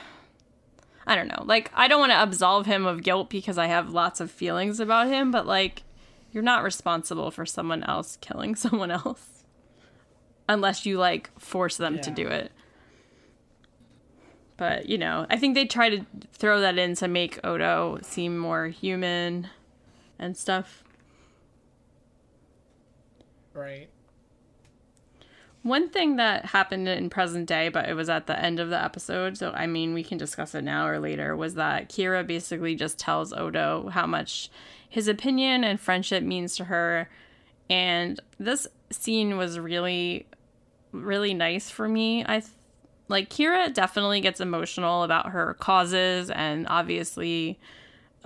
[1.05, 1.43] I don't know.
[1.43, 4.79] Like, I don't want to absolve him of guilt because I have lots of feelings
[4.79, 5.83] about him, but like,
[6.31, 9.43] you're not responsible for someone else killing someone else
[10.47, 12.51] unless you like force them to do it.
[14.57, 18.37] But, you know, I think they try to throw that in to make Odo seem
[18.37, 19.49] more human
[20.19, 20.83] and stuff.
[23.53, 23.89] right
[25.63, 28.81] One thing that happened in present day, but it was at the end of the
[28.81, 32.75] episode, so I mean, we can discuss it now or later, was that Kira basically
[32.75, 34.51] just tells Odo how much
[34.89, 37.09] his opinion and friendship means to her.
[37.69, 40.27] And this scene was really,
[40.91, 42.25] really nice for me.
[42.25, 42.51] I th-
[43.07, 47.57] like Kira definitely gets emotional about her causes, and obviously,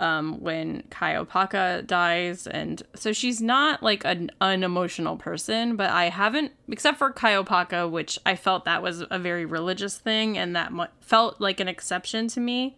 [0.00, 5.76] um, when Kai Opaka dies, and so she's not like an unemotional person.
[5.76, 9.98] But I haven't, except for Kai Opaka, which I felt that was a very religious
[9.98, 12.76] thing, and that mo- felt like an exception to me.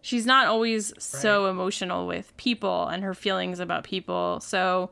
[0.00, 4.40] She's not always so emotional with people and her feelings about people.
[4.40, 4.90] So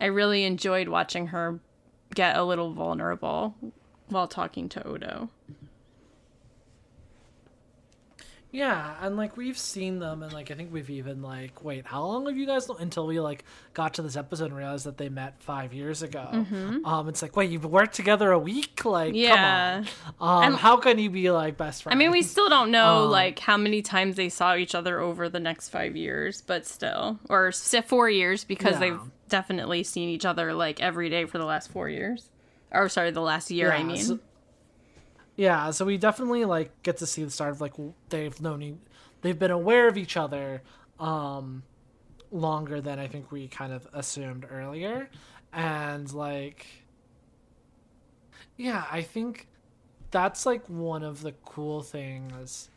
[0.00, 1.60] I really enjoyed watching her
[2.14, 3.54] get a little vulnerable
[4.08, 5.30] while talking to Odo.
[8.50, 12.02] Yeah, and like we've seen them, and like I think we've even like, wait, how
[12.06, 12.66] long have you guys?
[12.70, 16.46] Until we like got to this episode and realized that they met five years ago.
[16.84, 18.86] Um, it's like, wait, you've worked together a week?
[18.86, 19.84] Like, Yeah.
[20.04, 20.44] come on.
[20.44, 21.94] Um, how can you be like best friends?
[21.94, 24.98] I mean, we still don't know Um, like how many times they saw each other
[24.98, 27.52] over the next five years, but still, or
[27.86, 28.78] four years because Yeah.
[28.80, 32.30] they've definitely seen each other like every day for the last four years,
[32.70, 33.70] or sorry, the last year.
[33.72, 34.18] I mean, so-
[35.38, 37.74] yeah, so we definitely like get to see the start of like
[38.08, 38.78] they've known, e-
[39.22, 40.62] they've been aware of each other,
[40.98, 41.62] um,
[42.32, 45.08] longer than I think we kind of assumed earlier,
[45.52, 46.66] and like,
[48.56, 49.46] yeah, I think
[50.10, 52.68] that's like one of the cool things,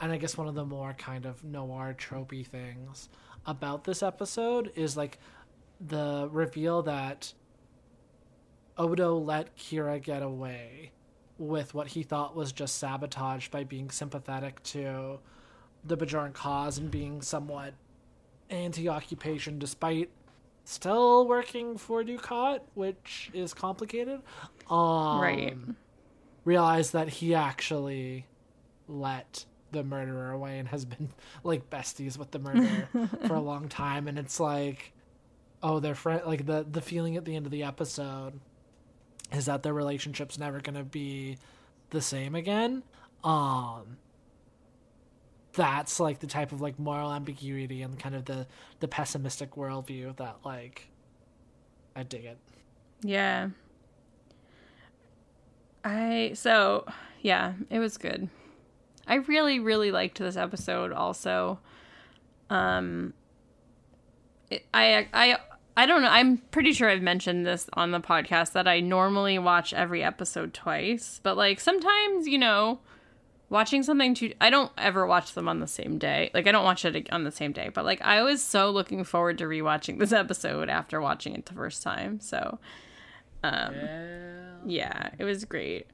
[0.00, 3.08] and I guess one of the more kind of noir tropey things
[3.44, 5.18] about this episode is like
[5.80, 7.32] the reveal that
[8.78, 10.92] Odo let Kira get away
[11.38, 15.18] with what he thought was just sabotage by being sympathetic to
[15.84, 17.74] the Bajoran cause and being somewhat
[18.50, 20.10] anti-occupation despite
[20.64, 24.20] still working for Dukat, which is complicated.
[24.70, 25.56] Um, Right.
[26.44, 28.26] Realized that he actually
[28.88, 31.08] let the murderer away and has been
[31.44, 32.88] like besties with the murderer
[33.26, 34.92] for a long time and it's like
[35.62, 38.38] oh they're friend like the the feeling at the end of the episode
[39.32, 41.38] is that their relationship's never going to be
[41.90, 42.82] the same again
[43.24, 43.96] um
[45.54, 48.46] that's like the type of like moral ambiguity and kind of the
[48.80, 50.88] the pessimistic worldview that like
[51.94, 52.38] i dig it
[53.02, 53.48] yeah.
[55.84, 56.86] I so
[57.20, 58.28] yeah, it was good.
[59.06, 60.92] I really really liked this episode.
[60.92, 61.58] Also,
[62.50, 63.12] um,
[64.50, 65.38] it, I I
[65.76, 66.08] I don't know.
[66.08, 70.52] I'm pretty sure I've mentioned this on the podcast that I normally watch every episode
[70.52, 72.80] twice, but like sometimes, you know,
[73.48, 76.30] watching something too I don't ever watch them on the same day.
[76.34, 79.04] Like I don't watch it on the same day, but like I was so looking
[79.04, 82.20] forward to rewatching this episode after watching it the first time.
[82.20, 82.58] So,
[83.42, 83.74] um
[84.66, 85.86] yeah, it was great.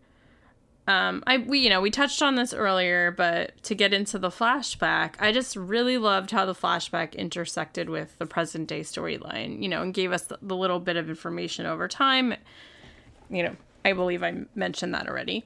[0.89, 4.31] Um, I we you know we touched on this earlier, but to get into the
[4.31, 9.63] flashback, I just really loved how the flashback intersected with the present day storyline.
[9.63, 12.35] You know, and gave us the, the little bit of information over time.
[13.29, 15.45] You know, I believe I mentioned that already.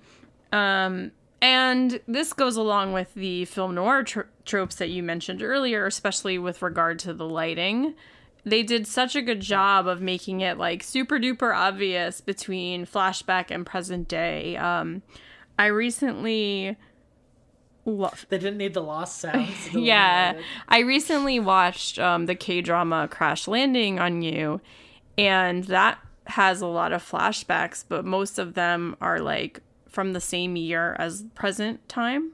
[0.53, 5.87] Um, and this goes along with the film noir tr- tropes that you mentioned earlier,
[5.87, 7.95] especially with regard to the lighting.
[8.45, 13.51] They did such a good job of making it like super duper obvious between flashback
[13.51, 14.57] and present day.
[14.57, 15.03] Um,
[15.59, 16.77] I recently
[17.85, 20.41] lo- they didn't need the lost sounds to yeah.
[20.69, 24.61] I recently watched um, the K drama Crash Landing on You,
[25.19, 30.21] and that has a lot of flashbacks, but most of them are like from the
[30.21, 32.33] same year as present time.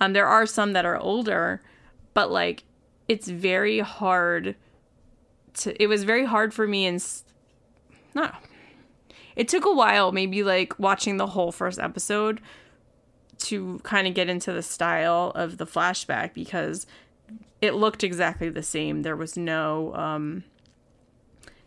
[0.00, 1.62] Um, there are some that are older,
[2.14, 2.64] but like
[3.08, 4.56] it's very hard
[5.54, 5.82] to.
[5.82, 7.04] It was very hard for me and
[8.14, 8.42] not.
[9.40, 12.42] It took a while, maybe like watching the whole first episode
[13.38, 16.86] to kind of get into the style of the flashback because
[17.62, 19.00] it looked exactly the same.
[19.00, 20.44] There was no um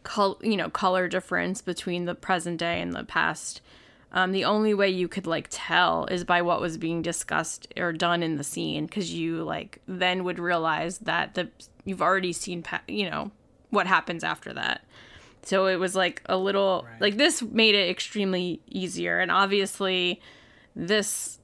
[0.04, 3.60] col- you know, color difference between the present day and the past.
[4.12, 7.92] Um, the only way you could like tell is by what was being discussed or
[7.92, 11.50] done in the scene because you like then would realize that the
[11.86, 13.32] you've already seen pa- you know
[13.72, 14.86] what happens after that
[15.46, 17.02] so it was like a little Right.
[17.02, 20.22] like this made it extremely easier and obviously
[20.76, 21.40] this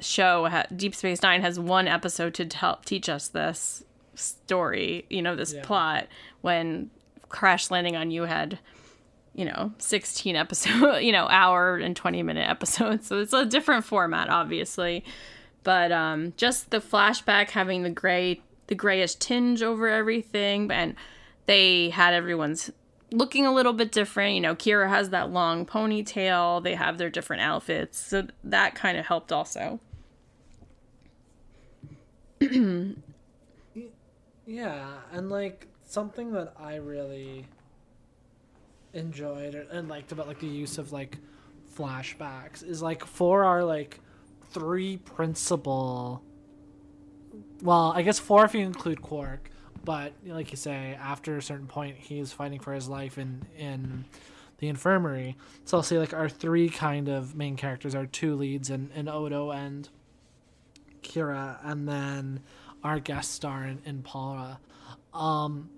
[0.00, 3.82] show ha- deep space nine has one episode to help teach us this
[4.14, 5.62] story you know this Yeah.
[5.64, 6.06] plot
[6.40, 6.90] when
[7.28, 8.58] crash landing on you had
[9.34, 13.84] you know 16 episode you know hour and 20 minute episodes so it's a different
[13.84, 15.04] format obviously
[15.64, 20.94] but um just the flashback having the gray the grayish tinge over everything and
[21.46, 22.70] they had everyone's
[23.10, 24.34] looking a little bit different.
[24.34, 26.62] You know kira has that long ponytail.
[26.62, 27.98] They have their different outfits.
[27.98, 29.80] So that kind of helped also.
[34.50, 37.44] Yeah, and like something that I really
[38.94, 41.18] enjoyed and liked about like the use of like
[41.76, 44.00] flashbacks is like for our like
[44.50, 46.22] three principal
[47.62, 49.50] well, I guess four if you include Quark,
[49.84, 54.04] but like you say, after a certain point, he's fighting for his life in in
[54.58, 55.36] the infirmary.
[55.64, 59.08] So I'll say like our three kind of main characters, are two leads, in, in
[59.08, 59.88] Odo and
[61.02, 62.40] Kira, and then
[62.82, 64.58] our guest star in, in Pallra.
[65.14, 65.70] Um,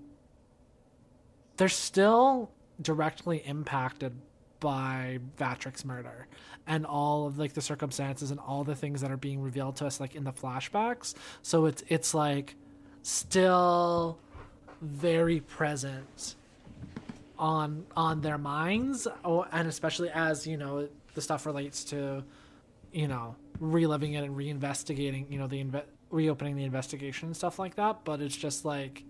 [1.57, 4.15] they're still directly impacted
[4.61, 6.27] by Vaatrik's murder
[6.67, 9.87] and all of like the circumstances and all the things that are being revealed to
[9.87, 11.15] us like in the flashbacks.
[11.43, 12.57] So it's it's like
[13.03, 14.19] still
[14.81, 16.37] very present
[17.39, 22.23] on on their minds oh, and especially as you know the stuff relates to
[22.93, 27.59] you know reliving it and reinvestigating you know the inve- reopening the investigation and stuff
[27.59, 28.05] like that.
[28.05, 29.05] But it's just like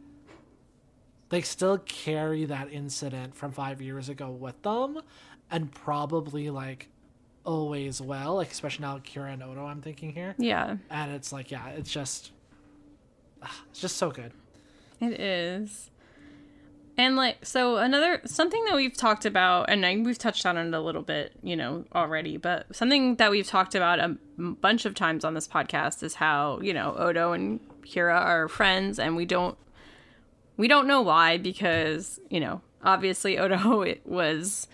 [1.29, 5.01] they still carry that incident from five years ago with them
[5.51, 6.89] and probably like
[7.45, 10.35] always well like especially now kira and odo i'm thinking here.
[10.39, 12.33] Yeah, and it's like yeah it's just
[13.71, 14.33] it's just so good
[15.01, 15.91] it is.
[16.97, 20.75] And like so another something that we've talked about and I, we've touched on it
[20.75, 24.95] a little bit, you know, already, but something that we've talked about a bunch of
[24.95, 29.25] times on this podcast is how, you know, Odo and Kira are friends and we
[29.25, 29.57] don't
[30.59, 34.69] we don't know why because, you know, obviously Odo it was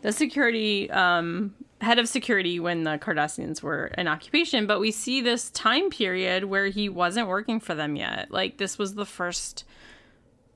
[0.00, 5.20] the security um head of security when the Cardassians were in occupation, but we see
[5.20, 8.30] this time period where he wasn't working for them yet.
[8.30, 9.64] Like this was the first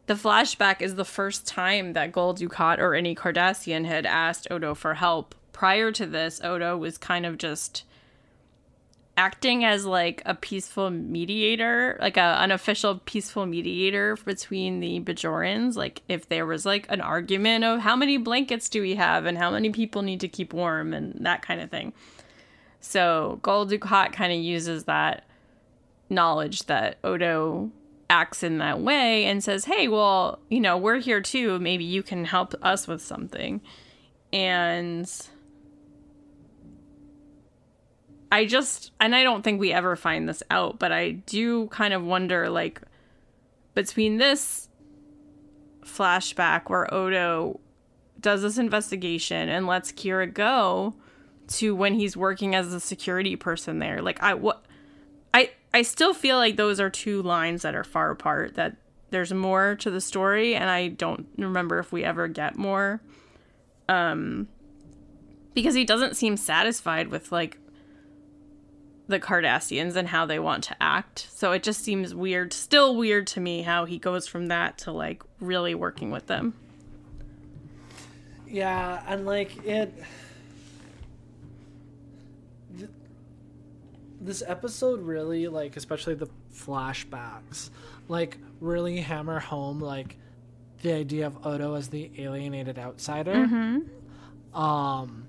[0.06, 4.74] the flashback is the first time that Gul Dukat or any Cardassian had asked Odo
[4.74, 5.36] for help.
[5.52, 7.84] Prior to this, Odo was kind of just
[9.16, 15.76] acting as like a peaceful mediator, like a unofficial peaceful mediator between the Bajorans.
[15.76, 19.36] Like if there was like an argument of how many blankets do we have and
[19.36, 21.92] how many people need to keep warm and that kind of thing.
[22.80, 25.24] So Gul Dukat kind of uses that
[26.08, 27.70] knowledge that Odo
[28.08, 31.58] acts in that way and says, "Hey, well, you know, we're here too.
[31.60, 33.60] Maybe you can help us with something."
[34.32, 35.10] And
[38.32, 41.92] I just and I don't think we ever find this out, but I do kind
[41.92, 42.80] of wonder like
[43.74, 44.68] between this
[45.84, 47.60] flashback where Odo
[48.20, 50.94] does this investigation and lets Kira go
[51.48, 54.00] to when he's working as a security person there.
[54.00, 54.64] Like I what
[55.34, 58.76] I I still feel like those are two lines that are far apart that
[59.10, 63.00] there's more to the story and I don't remember if we ever get more.
[63.88, 64.48] Um
[65.52, 67.58] because he doesn't seem satisfied with like
[69.10, 71.26] the Cardassians and how they want to act.
[71.32, 74.92] So it just seems weird, still weird to me how he goes from that to
[74.92, 76.54] like really working with them.
[78.48, 79.92] Yeah, and like it.
[82.76, 82.90] th-
[84.20, 87.70] This episode really like, especially the flashbacks,
[88.08, 90.16] like really hammer home like
[90.82, 93.80] the idea of Odo as the alienated outsider.
[94.54, 95.26] Um,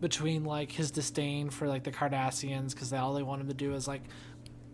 [0.00, 3.74] between like his disdain for like the Cardassians because all they want him to do
[3.74, 4.02] is like,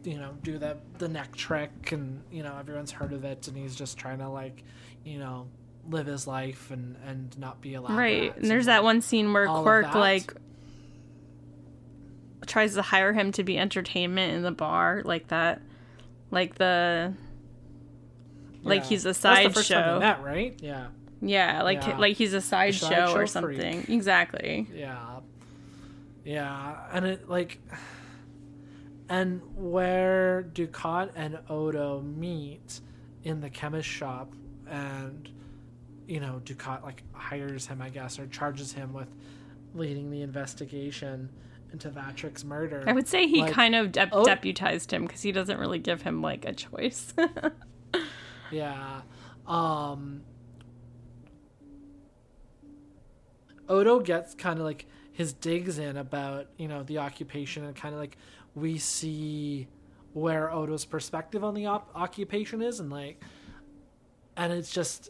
[0.05, 3.57] you know, do the the neck trick and you know everyone's heard of it and
[3.57, 4.63] he's just trying to like,
[5.05, 5.49] you know,
[5.89, 7.97] live his life and and not be allowed.
[7.97, 8.37] Right.
[8.37, 10.33] And there's that one scene where Quark like
[12.47, 15.61] tries to hire him to be entertainment in the bar like that.
[16.31, 17.15] Like the
[18.63, 19.99] like he's a That's the first time sideshow.
[20.01, 20.59] met, right?
[20.63, 20.87] Yeah.
[21.23, 21.97] Yeah, like Yeah.
[21.99, 23.29] like he's a sideshow sideshow or freak.
[23.29, 23.87] something.
[23.89, 24.67] Exactly.
[24.75, 25.16] Yeah.
[26.27, 27.61] Yeah, and it like
[29.09, 32.81] and where Dukat and Odo meet
[33.23, 34.33] in the chemist shop
[34.69, 35.29] and
[36.07, 39.09] you know, Dukat like hires him, I guess, or charges him with
[39.75, 41.31] leading the investigation
[41.73, 42.85] into Vaatrik's murder.
[42.87, 45.79] I would say he Like, kind of dep oh- deputized him because he doesn't really
[45.79, 47.15] give him like a choice.
[48.53, 49.01] Yeah.
[49.47, 50.23] Um
[53.69, 54.87] Odo gets kind of like
[55.17, 58.19] his digs in about, you know, the occupation and kind of like
[58.55, 59.67] we see
[60.13, 63.23] where Odo's perspective on the op- occupation is and like
[64.37, 65.09] and it's just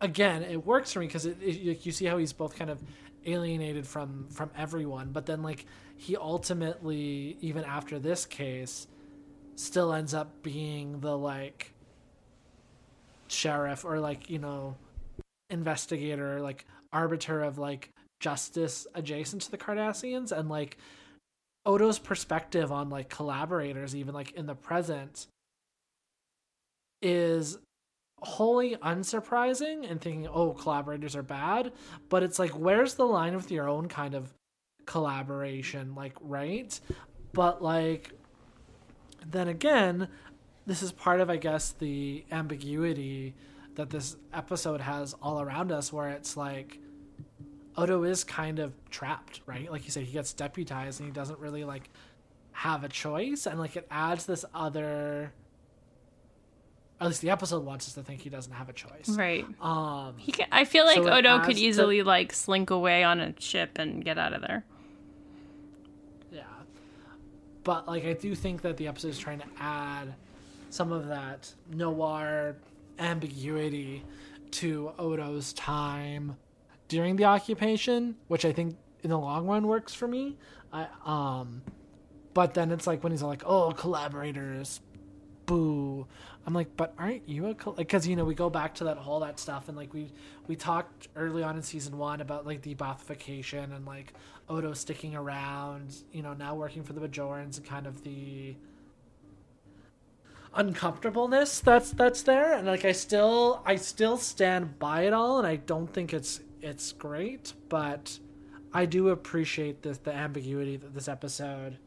[0.00, 2.80] again, it works for me because it, it, you see how he's both kind of
[3.26, 5.66] alienated from from everyone, but then like
[5.96, 8.86] he ultimately, even after this case,
[9.56, 11.72] still ends up being the like
[13.26, 14.76] sheriff or like you know
[15.52, 20.78] investigator, like arbiter of like justice adjacent to the Cardassians, and like
[21.64, 25.28] Odo's perspective on like collaborators, even like in the present,
[27.00, 27.58] is
[28.20, 31.72] wholly unsurprising and thinking, oh, collaborators are bad.
[32.08, 34.32] But it's like, where's the line with your own kind of
[34.86, 36.78] collaboration, like right?
[37.32, 38.12] But like
[39.30, 40.08] then again,
[40.66, 43.34] this is part of I guess the ambiguity
[43.74, 46.78] that this episode has all around us where it's like
[47.76, 49.70] Odo is kind of trapped, right?
[49.70, 51.88] Like you said, he gets deputized and he doesn't really like
[52.52, 55.32] have a choice and like it adds this other
[57.00, 59.08] at least the episode wants us to think he doesn't have a choice.
[59.08, 59.44] Right.
[59.60, 63.34] Um He can, I feel like So Odo could easily like slink away on a
[63.40, 64.64] ship and get out of there.
[66.30, 66.42] Yeah.
[67.64, 70.14] But like I do think that the episode is trying to add
[70.70, 72.56] some of that noir
[73.02, 74.04] ambiguity
[74.52, 76.36] to Odo's time
[76.88, 80.36] during the occupation, which I think in the long run works for me.
[80.72, 81.62] I um
[82.34, 84.80] but then it's like when he's like, "Oh, collaborators."
[85.44, 86.06] Boo.
[86.46, 87.74] I'm like, "But aren't you a col-?
[87.76, 90.12] like cuz you know, we go back to that whole that stuff and like we
[90.46, 94.14] we talked early on in season 1 about like de-Baathification and like
[94.48, 98.56] Odo sticking around, you know, now working for the Bajorans and kind of the
[100.54, 105.46] uncomfortableness that's that's there and like I still I still stand by it all and
[105.46, 108.18] I don't think it's it's great, but
[108.72, 111.78] I do appreciate this the ambiguity that this episode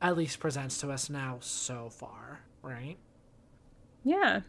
[0.00, 2.96] at least presents to us now so far, right?
[4.04, 4.40] Yeah.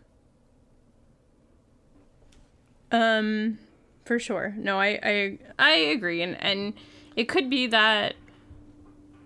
[2.92, 3.60] Um,
[4.06, 4.54] for sure.
[4.58, 6.74] No, I I I agree, and and
[7.16, 8.16] it could be that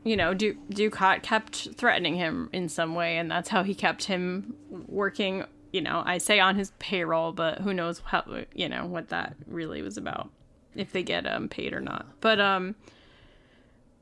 [0.06, 4.06] you know du- Dukat kept threatening him in some way, and that's how he kept
[4.06, 4.56] him
[4.88, 5.43] working.
[5.74, 9.36] You know, I say on his payroll, but who knows how you know what that
[9.47, 10.30] really was about,
[10.76, 12.06] if they get um paid or not.
[12.22, 12.76] But um,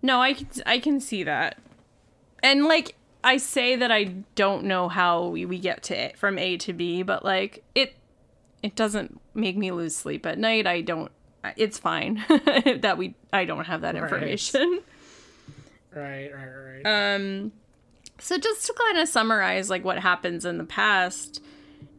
[0.02, 1.58] no, I can I can see that,
[2.44, 4.04] and like I say that I
[4.36, 7.96] don't know how we, we get to it from A to B, but like it
[8.62, 10.68] it doesn't make me lose sleep at night.
[10.68, 11.12] I don't
[11.56, 14.62] it's fine that we I don't have that information.
[14.62, 14.84] Right,
[15.96, 16.84] right, right.
[16.84, 17.16] Right.
[17.16, 17.52] Um
[18.20, 21.42] so just to kind of summarize like what happens in the past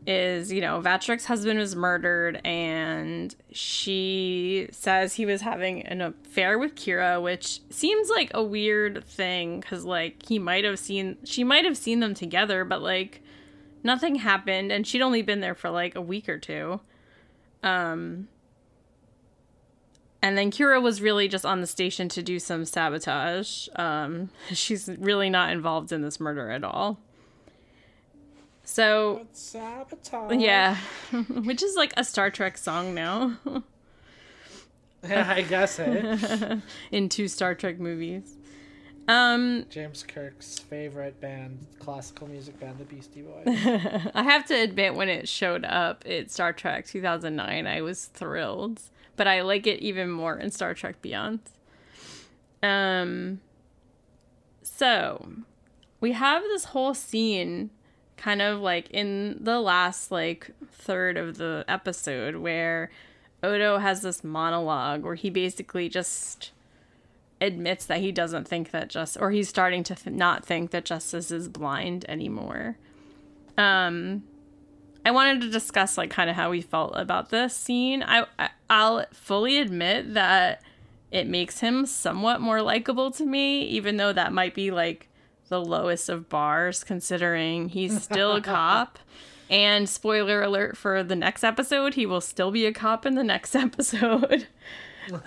[0.06, 6.58] is, you know, Vaatrik's husband was murdered and she says he was having an affair
[6.58, 11.42] with Kira, which seems like a weird thing cuz like he might have seen she
[11.42, 13.22] might have seen them together, but like
[13.82, 16.80] nothing happened and she'd only been there for like a week or two.
[17.62, 18.28] Um
[20.24, 23.68] and then Kira was really just on the station to do some sabotage.
[23.76, 26.98] Um, she's really not involved in this murder at all.
[28.64, 30.40] So, Sabotage.
[30.40, 30.78] yeah,
[31.28, 33.36] which is like a Star Trek song now
[35.06, 36.62] I guess it.
[36.90, 38.38] in two Star Trek movies.
[39.06, 43.44] Um, James Kirk's favorite band, classical music band, the Beastie Boys.
[44.14, 48.80] I have to admit, when it showed up at Star Trek 2009, I was thrilled,
[49.16, 51.40] but I like it even more in Star Trek Beyond.
[52.62, 53.40] Um,
[54.62, 55.32] so
[56.00, 57.70] we have this whole scene
[58.16, 62.90] kind of like in the last like third of the episode where
[63.42, 66.52] Odo has this monologue where he basically just
[67.40, 70.84] admits that he doesn't think that just or he's starting to th- not think that
[70.84, 72.78] justice is blind anymore
[73.58, 74.22] um
[75.04, 78.02] i wanted to discuss like kind of how we felt about this scene.
[78.02, 80.62] I, I i'll fully admit that
[81.10, 85.08] it makes him somewhat more likable to me even though that might be like
[85.48, 88.98] the lowest of bars considering he's still a cop.
[89.50, 93.24] And spoiler alert for the next episode he will still be a cop in the
[93.24, 94.46] next episode.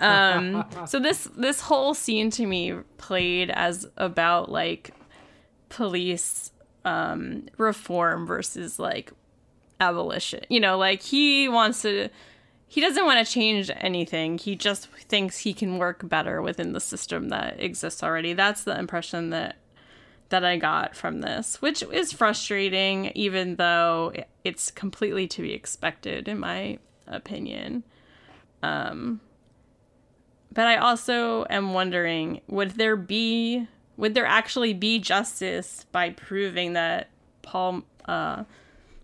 [0.00, 4.90] Um so this this whole scene to me played as about like
[5.68, 6.50] police
[6.84, 9.12] um reform versus like
[9.80, 10.44] abolition.
[10.48, 12.08] You know like he wants to
[12.70, 14.36] he doesn't want to change anything.
[14.36, 18.34] He just thinks he can work better within the system that exists already.
[18.34, 19.56] That's the impression that
[20.28, 24.12] that I got from this, which is frustrating, even though
[24.44, 27.84] it's completely to be expected, in my opinion.
[28.62, 29.20] Um,
[30.52, 33.66] but I also am wondering would there be,
[33.96, 37.08] would there actually be justice by proving that
[37.40, 38.44] Paul, uh,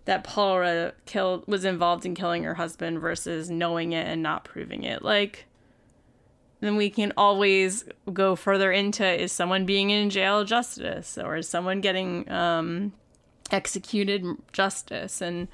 [0.05, 4.83] that Paula killed was involved in killing her husband versus knowing it and not proving
[4.83, 5.03] it?
[5.03, 5.47] Like,
[6.65, 11.49] then we can always go further into is someone being in jail justice or is
[11.49, 12.93] someone getting um,
[13.51, 15.49] executed justice and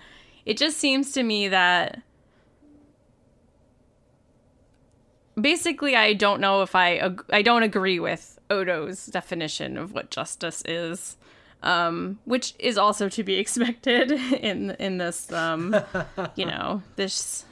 [0.47, 2.03] it just seems to me that
[5.41, 10.63] basically i don't know if i i don't agree with odo's definition of what justice
[10.67, 11.17] is
[11.63, 15.77] um, which is also to be expected in in this um,
[16.37, 17.45] you know this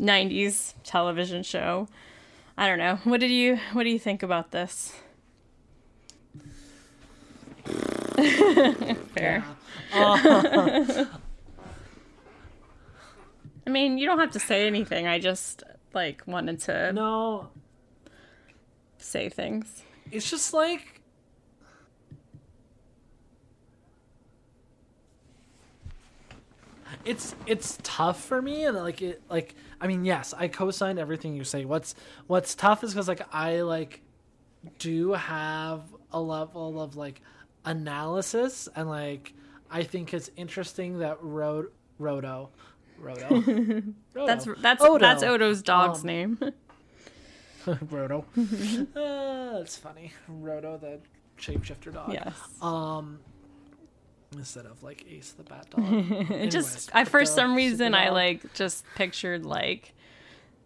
[0.00, 1.88] 90s television show
[2.56, 2.98] I don't know.
[3.04, 4.94] What did you What do you think about this?
[9.16, 9.44] Fair.
[9.92, 11.06] Uh,
[13.66, 15.06] I mean, you don't have to say anything.
[15.08, 17.48] I just like wanted to no,
[18.98, 19.82] say things.
[20.12, 20.93] it's just like
[27.04, 31.34] it's it's tough for me and like it like i mean yes i co-sign everything
[31.34, 31.94] you say what's
[32.26, 34.00] what's tough is because like i like
[34.78, 35.82] do have
[36.12, 37.20] a level of like
[37.66, 39.32] analysis and like
[39.70, 41.66] i think it's interesting that Rod-
[42.00, 42.48] rodo
[43.00, 43.28] rodo,
[44.14, 44.26] Rodo.
[44.26, 44.98] That's that's Odo.
[44.98, 46.38] that's Odo's dog's Um, name.
[47.90, 48.24] Roto.
[48.38, 50.12] uh, that's funny.
[50.28, 51.00] Roto, the
[51.38, 52.12] shapeshifter dog.
[52.12, 52.34] yes.
[52.60, 53.18] Um,
[54.38, 55.84] instead of like Ace the Bat Dog.
[55.84, 59.94] Anyways, just I for some reason I like just pictured like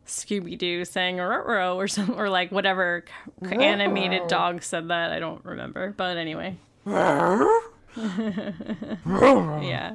[0.06, 3.04] Scooby Doo saying "row or some or like whatever
[3.44, 6.56] c- animated dog said that I don't remember, but anyway,
[6.86, 7.46] yeah,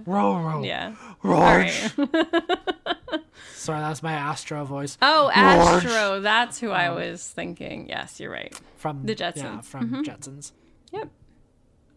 [0.05, 0.95] Row, yeah.
[1.23, 1.93] All right.
[3.55, 7.87] Sorry, that's my Astro voice Oh, Astro, that's who I um, was thinking.
[7.87, 8.53] Yes, you're right.
[8.77, 9.37] from The Jetsons.
[9.37, 10.01] Yeah, from mm-hmm.
[10.01, 10.51] Jetsons.
[10.91, 11.09] Yep.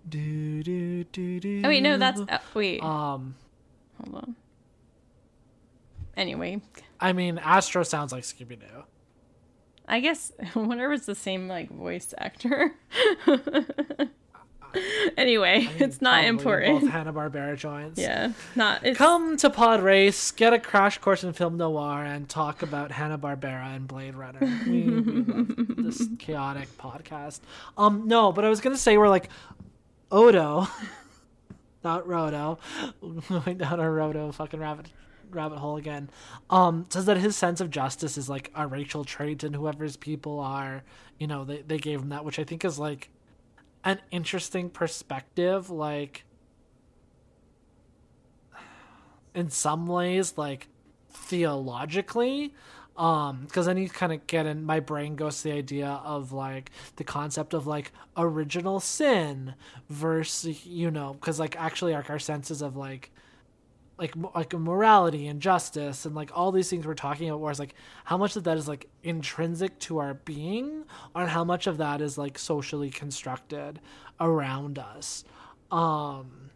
[0.09, 1.63] Do, do, do, do.
[1.65, 2.83] Oh wait, no, that's uh, wait.
[2.83, 3.35] Um,
[4.05, 4.37] Hold on.
[6.17, 6.61] Anyway,
[7.01, 8.85] I mean, Astro sounds like Scooby Doo.
[9.89, 12.75] I guess I wonder if it's the same like voice actor.
[15.17, 16.81] anyway, it's not important.
[16.83, 16.91] Both.
[16.91, 18.01] Hanna Barbera joints.
[18.01, 18.85] Yeah, not.
[18.85, 22.91] It's, Come to Pod Wraiths, get a crash course in film noir, and talk about
[22.91, 24.41] Hanna Barbera and Blade Runner.
[24.67, 27.41] We, we this chaotic podcast.
[27.77, 29.29] Um, no, but I was gonna say we're like
[30.11, 30.69] Odo,
[31.85, 32.59] not Rodo.
[33.29, 34.87] Going down a Rodo fucking rabbit
[35.31, 36.09] rabbit hole again.
[36.51, 40.39] Um, says that his sense of justice is like a racial trait, and whoever's people
[40.41, 40.83] are,
[41.19, 43.11] you know, they they gave him that, which I think is like
[43.85, 45.71] an interesting perspective.
[45.71, 46.25] Like
[49.35, 50.69] in some ways like
[51.11, 52.55] theologically
[52.97, 56.33] um because then you kind of get in my brain goes to the idea of
[56.33, 59.55] like the concept of like original sin
[59.89, 63.11] versus you know because like actually like our senses of like
[63.99, 67.75] like like morality and justice and like all these things we're talking about whereas like
[68.05, 70.85] how much of that is like intrinsic to our being
[71.15, 73.81] and how much of that is like socially constructed
[74.21, 75.25] around us.
[75.71, 76.51] Um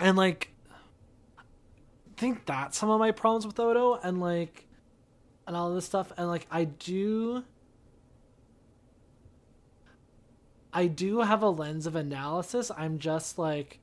[0.00, 0.52] and like
[1.38, 1.44] I
[2.16, 4.66] think that's some of my problems with Odo and like
[5.46, 7.44] and all this stuff and like I do
[10.72, 12.70] I do have a lens of analysis.
[12.76, 13.78] I'm just like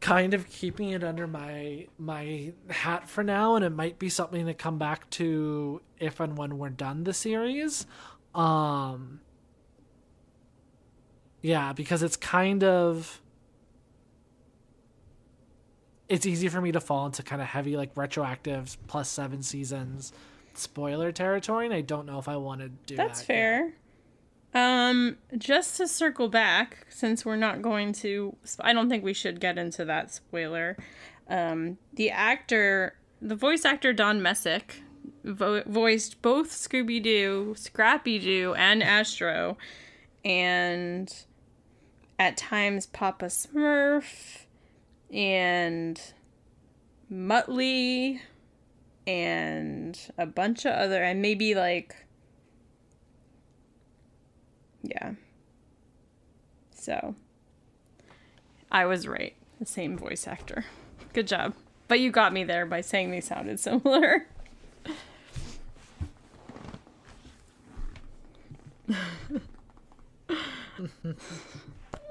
[0.00, 4.46] kind of keeping it under my my hat for now and it might be something
[4.46, 7.86] to come back to if and when we're done the series.
[8.34, 9.20] Um
[11.40, 13.20] yeah, because it's kind of
[16.08, 20.12] it's easy for me to fall into kind of heavy like retroactive plus seven seasons
[20.54, 23.72] spoiler territory and i don't know if i want to do that's that fair.
[24.54, 29.40] Um, just to circle back, since we're not going to, I don't think we should
[29.40, 30.76] get into that spoiler.
[31.28, 34.82] Um, the actor, the voice actor Don Messick,
[35.22, 39.58] vo- voiced both Scooby Doo, Scrappy Doo, and Astro,
[40.24, 41.14] and
[42.18, 44.46] at times Papa Smurf,
[45.12, 46.00] and
[47.10, 48.20] Muttley,
[49.06, 51.96] and a bunch of other, and maybe like
[54.82, 55.12] yeah.
[56.74, 57.14] So,
[58.70, 59.34] I was right.
[59.58, 60.64] The same voice actor.
[61.12, 61.54] Good job.
[61.88, 64.26] But you got me there by saying they sounded similar.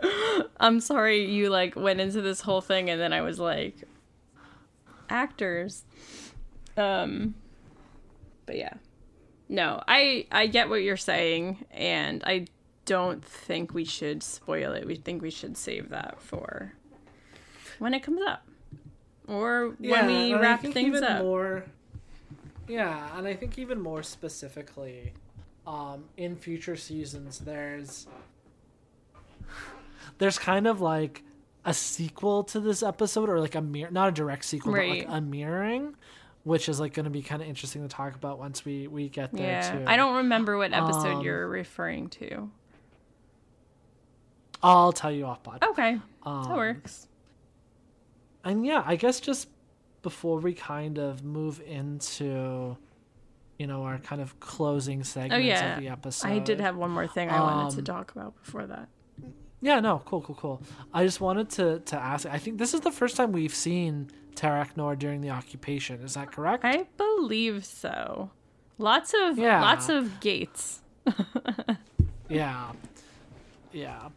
[0.60, 3.76] I'm sorry you like went into this whole thing and then I was like
[5.10, 5.84] actors.
[6.76, 7.36] Um
[8.46, 8.74] but yeah.
[9.50, 12.48] No, I I get what you're saying, and I
[12.86, 14.86] don't think we should spoil it.
[14.86, 16.74] We think we should save that for
[17.80, 18.46] when it comes up,
[19.28, 21.22] or when we wrap things even up.
[21.22, 21.66] More,
[22.68, 25.14] yeah, and I think even more specifically,
[25.66, 28.08] um, in future seasons, there's
[30.18, 31.24] there's kind of like
[31.66, 35.06] a sequel to this episode, or like a mirror, not a direct sequel, but like
[35.10, 35.96] a mirroring,
[36.44, 39.10] which is like going to be kind of interesting to talk about once we we
[39.10, 39.84] get there yeah, too.
[39.88, 42.50] I don't remember what episode Um, you're referring to.
[44.64, 45.64] I'll tell you off pod.
[45.64, 47.08] Okay, Um, that works.
[48.44, 49.50] and yeah, I guess just
[50.02, 52.78] before we kind of move into
[53.60, 56.28] you know, our kind of closing segments Oh yeah, of the episode.
[56.28, 58.88] I did have one more thing I wanted to Um, talk about before that.
[59.62, 60.62] Yeah, no, cool, cool, cool.
[60.94, 62.26] I just wanted to to ask.
[62.28, 66.02] I think this is the first time we've seen Terok Nor during the occupation.
[66.02, 66.64] Is that correct?
[66.64, 68.30] I believe so.
[68.78, 69.62] Lots of Yeah.
[69.62, 70.82] lots of gates.
[72.30, 72.72] Yeah.
[73.72, 74.10] Yeah.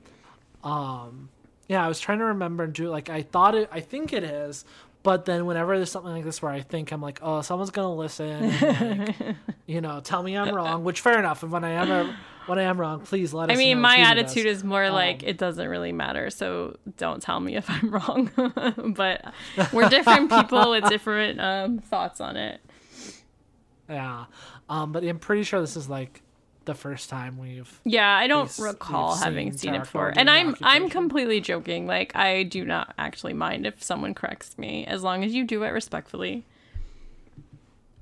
[0.64, 1.28] Um
[1.68, 4.24] yeah, I was trying to remember and do like I thought it I think it
[4.24, 4.64] is,
[5.02, 7.94] but then whenever there's something like this where I think I'm like, oh, someone's gonna
[7.94, 9.36] listen, and, like,
[9.66, 10.84] you know, tell me I'm wrong.
[10.84, 11.42] Which fair enough.
[11.42, 12.14] And when I am
[12.46, 13.56] when I am wrong, please let us.
[13.56, 17.40] I mean, my attitude is more like Um, it doesn't really matter, so don't tell
[17.40, 18.30] me if I'm wrong.
[18.96, 19.24] but
[19.72, 22.60] we're different people with different um, thoughts on it.
[23.88, 24.26] Yeah,
[24.68, 26.22] um, but I'm pretty sure this is like
[26.66, 27.80] the first time we've.
[27.84, 30.12] Yeah, I don't recall having seen seen it before.
[30.14, 31.86] And I'm I'm completely joking.
[31.86, 35.62] Like I do not actually mind if someone corrects me as long as you do
[35.62, 36.44] it respectfully.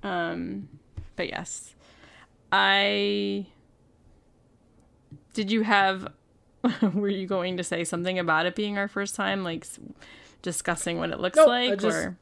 [0.02, 0.68] Um
[1.16, 1.74] but yes.
[2.52, 3.46] I
[5.34, 6.12] Did you have
[6.94, 9.66] were you going to say something about it being our first time like
[10.42, 12.16] discussing what it looks Nope, like just- or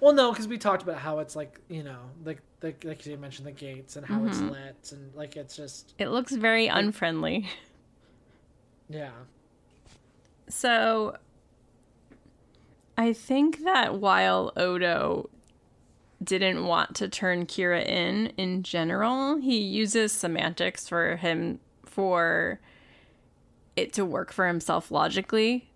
[0.00, 3.16] Well, no, because we talked about how it's like you know, like like like you
[3.16, 4.50] mentioned the gates and how it's Mm-hmm.
[4.50, 7.48] lit and like it's just it looks very unfriendly.
[8.88, 9.10] yeah.
[10.48, 11.16] So
[12.98, 15.30] I think that while Odo
[16.22, 22.60] didn't want to turn Kira in in general, he uses semantics for him for
[23.76, 25.68] it to work for himself logically.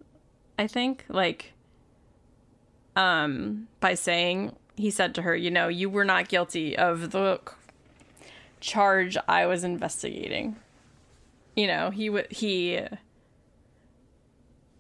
[0.59, 1.53] I think like
[2.95, 7.41] um by saying he said to her, you know, you were not guilty of the
[8.61, 10.57] charge I was investigating.
[11.55, 12.81] You know, he would he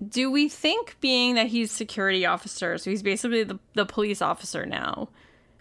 [0.07, 4.66] do we think being that he's security officer so he's basically the, the police officer
[4.66, 5.09] now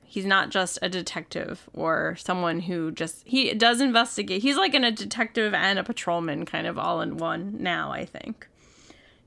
[0.04, 4.84] he's not just a detective or someone who just he does investigate he's like an,
[4.84, 8.48] a detective and a patrolman kind of all in one now i think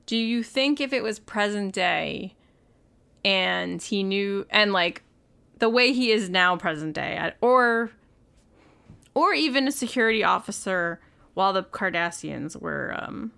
[0.05, 2.35] do you think if it was present day
[3.23, 5.03] and he knew and like
[5.59, 7.91] the way he is now present day or
[9.13, 10.99] or even a security officer
[11.33, 13.31] while the cardassians were um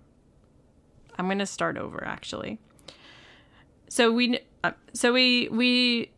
[1.18, 2.58] I'm gonna start over actually.
[3.88, 6.10] So we, uh, so we we.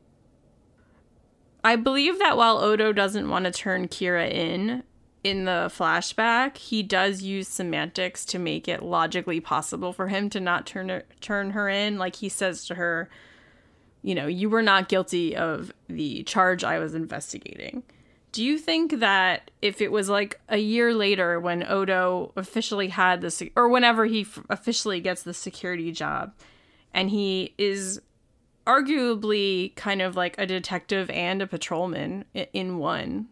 [1.63, 4.83] I believe that while Odo doesn't want to turn Kira in
[5.23, 10.41] in the flashback, he does use semantics to make it logically possible for him to
[10.41, 11.99] not turn her, turn her in.
[11.99, 13.09] Like he says to her,
[14.05, 17.83] you know, you were not guilty of the charge I was investigating.
[18.33, 23.23] Do you think that if it was like a year later when Odo officially had
[23.23, 26.35] the sec- or whenever he f- officially gets the security job
[26.93, 27.99] and he is
[28.67, 33.29] arguably kind of like a detective and a patrolman in one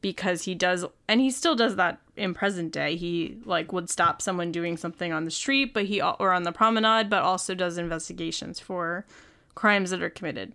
[0.00, 4.20] because he does and he still does that in present day he like would stop
[4.20, 7.78] someone doing something on the street but he or on the promenade but also does
[7.78, 9.06] investigations for
[9.54, 10.52] crimes that are committed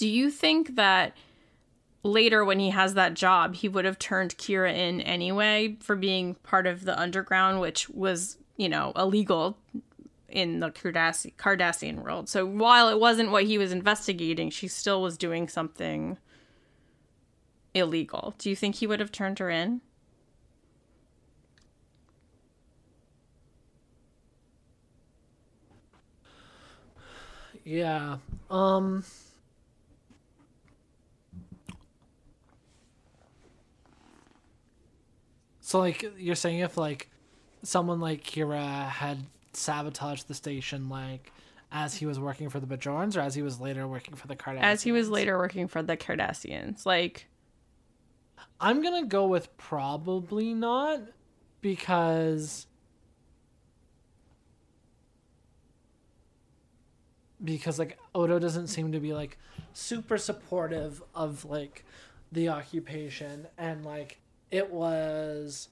[0.00, 1.14] do you think that
[2.02, 6.36] later when he has that job, he would have turned Kira in anyway for being
[6.36, 9.58] part of the underground, which was, you know, illegal
[10.26, 12.30] in the Cardassi- Cardassian world.
[12.30, 16.16] So while it wasn't what he was investigating, she still was doing something
[17.74, 18.34] illegal.
[18.38, 19.82] Do you think he would have turned her in?
[27.64, 28.18] Yeah.
[28.50, 29.04] Um
[35.60, 37.08] So like you're saying if like
[37.62, 39.18] someone like Kira had
[39.52, 41.32] sabotaged the station like
[41.72, 44.36] as he was working for the Bajorans or as he was later working for the
[44.36, 44.62] Cardassians?
[44.62, 46.84] As he was later working for the Cardassians.
[46.84, 47.28] Like,
[48.60, 51.00] I'm gonna go with probably not
[51.60, 52.66] because
[57.42, 59.38] because like Odo doesn't seem to be like
[59.72, 61.84] super supportive of like
[62.32, 63.46] the occupation.
[63.58, 64.18] And like
[64.50, 65.68] it was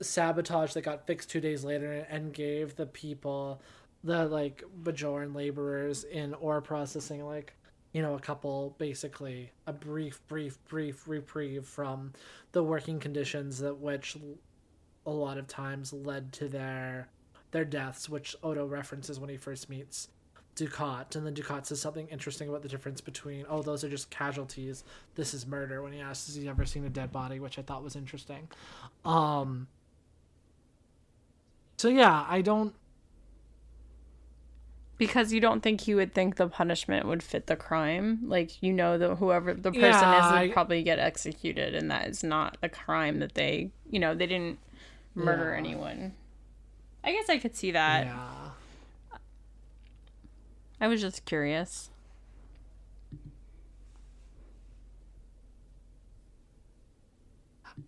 [0.00, 3.60] sabotage that got fixed two days later and gave the people
[4.04, 7.54] the like Bajoran laborers in ore processing like
[7.92, 12.12] you know a couple basically a brief brief brief reprieve from
[12.50, 14.16] the working conditions that which
[15.06, 17.08] a lot of times led to their
[17.52, 20.08] their deaths which Odo references when he first meets
[20.56, 24.10] Dukat and then Dukat says something interesting about the difference between oh those are just
[24.10, 24.84] casualties
[25.14, 27.62] this is murder when he asks has he ever seen a dead body which I
[27.62, 28.48] thought was interesting
[29.04, 29.66] um
[31.78, 32.74] so yeah I don't
[34.98, 38.20] Because you don't think you would think the punishment would fit the crime.
[38.24, 41.90] Like you know that whoever the person Yeah, is I- would probably get executed and
[41.90, 44.58] that is not a crime that they you know, they didn't
[45.14, 45.58] murder Yeah.
[45.58, 46.12] anyone.
[47.02, 48.06] I guess I could see that.
[48.06, 48.50] yeah.
[50.82, 51.88] I was just curious.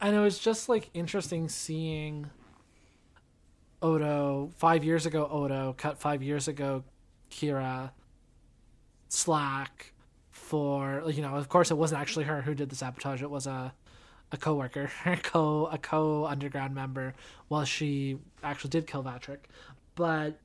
[0.01, 2.31] and it was just like interesting seeing
[3.83, 5.29] Odo five years ago.
[5.31, 6.85] Odo cut five years ago.
[7.31, 7.91] Kira
[9.09, 9.93] slack
[10.31, 11.35] for you know.
[11.35, 13.23] Of course, it wasn't actually her who did the sabotage.
[13.23, 13.75] It was a
[14.33, 17.15] a coworker, a co a co underground member.
[17.49, 19.41] While she actually did kill Vaatrik,
[19.97, 20.39] but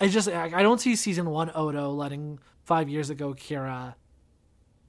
[0.00, 3.94] I just I don't see season one Odo letting five years ago Kira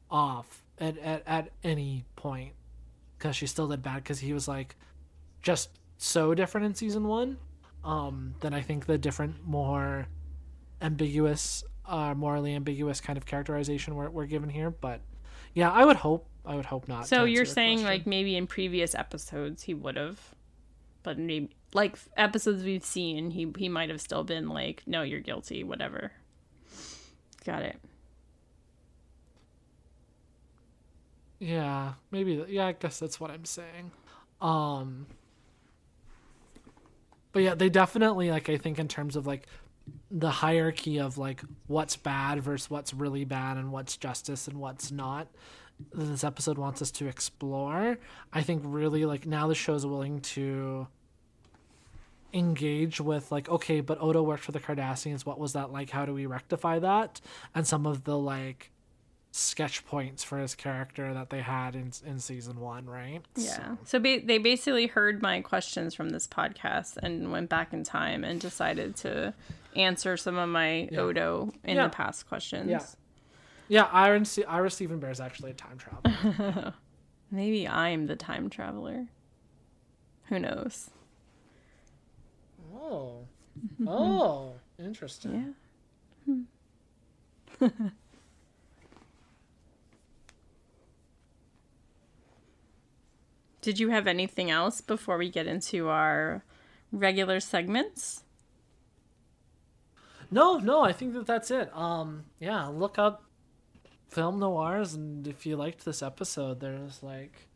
[0.09, 2.53] off at at, at any point
[3.17, 4.75] because she still did bad because he was like
[5.41, 7.37] just so different in season one
[7.83, 10.07] um than I think the different more
[10.81, 15.01] ambiguous uh morally ambiguous kind of characterization we're, we're given here but
[15.53, 17.87] yeah I would hope I would hope not So you're saying question.
[17.91, 20.19] like maybe in previous episodes he would have,
[21.01, 25.19] but maybe like episodes we've seen he he might have still been like no you're
[25.19, 26.11] guilty whatever.
[27.45, 27.77] Got it.
[31.39, 32.43] Yeah, maybe.
[32.47, 33.91] Yeah, I guess that's what I'm saying.
[34.41, 35.05] Um,
[37.33, 38.49] but yeah, they definitely like.
[38.49, 39.45] I think in terms of like
[40.09, 44.91] the hierarchy of like what's bad versus what's really bad and what's justice and what's
[44.91, 45.27] not.
[45.93, 47.97] This episode wants us to explore.
[48.31, 50.87] I think really like now the show's willing to
[52.35, 56.05] engage with like okay but odo worked for the cardassians what was that like how
[56.05, 57.21] do we rectify that
[57.55, 58.71] and some of the like
[59.31, 63.21] sketch points for his character that they had in in season one, right?
[63.35, 63.75] Yeah.
[63.83, 68.23] So ba- they basically heard my questions from this podcast and went back in time
[68.23, 69.33] and decided to
[69.75, 70.99] answer some of my Yeah.
[71.01, 71.83] Odo in Yeah.
[71.87, 72.69] the past questions.
[72.69, 72.85] Yeah.
[73.67, 76.73] Yeah, Iron Se- Ira Steven Behr is actually a time traveler.
[77.31, 79.07] Maybe I'm the time traveler.
[80.29, 80.91] Who knows?
[82.95, 83.27] Oh,
[83.87, 85.55] oh, interesting.
[86.27, 87.69] Yeah.
[93.61, 96.43] Did you have anything else before we get into our
[96.91, 98.23] regular segments?
[100.29, 101.75] No, no, I think that that's it.
[101.75, 103.23] Um, yeah, look up
[104.09, 107.47] film noirs, and if you liked this episode, there's like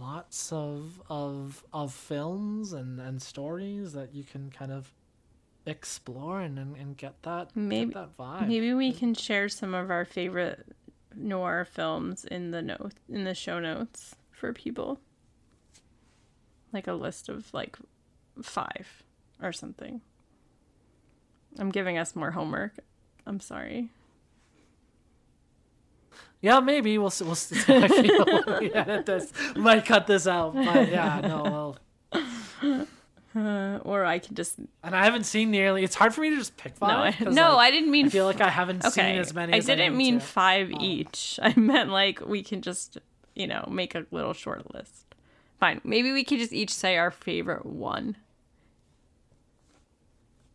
[0.00, 4.92] lots of of of films and and stories that you can kind of
[5.66, 8.48] explore and and, get that Maybe- get that vibe.
[8.48, 10.66] Maybe we can share some of our favorite
[11.14, 15.00] noir films in the note in the show notes for people.
[16.72, 17.76] Like a list of like
[18.42, 19.02] five
[19.42, 20.00] or something.
[21.58, 22.74] I'm giving us more homework.
[23.26, 23.90] I'm sorry.
[26.42, 27.24] Yeah, maybe we'll see.
[27.24, 29.32] We'll see how I feel when we edit this.
[29.56, 31.76] Might cut this out, but yeah, no.
[32.12, 32.86] Well,
[33.36, 35.84] Uh, or I could just and I haven't seen nearly.
[35.84, 36.88] It's hard for me to just pick no.
[36.88, 37.14] five.
[37.20, 39.52] I, 'cause, no, like, I didn't mean I feel like I haven't seen as many.
[39.52, 40.26] I as didn't need mean to.
[40.26, 41.38] five each.
[41.42, 42.98] I meant like we can just
[43.34, 45.04] you know make a little short list.
[45.60, 45.80] Fine.
[45.84, 48.16] Maybe we could just each say our favorite one.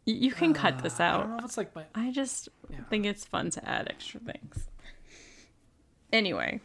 [0.07, 1.20] Y- You can cut this Uh, I out.
[1.22, 1.84] don't know if it's like my.
[1.93, 2.78] I just Yeah.
[2.89, 4.68] think it's fun to add extra things.
[6.16, 6.61] Anyway,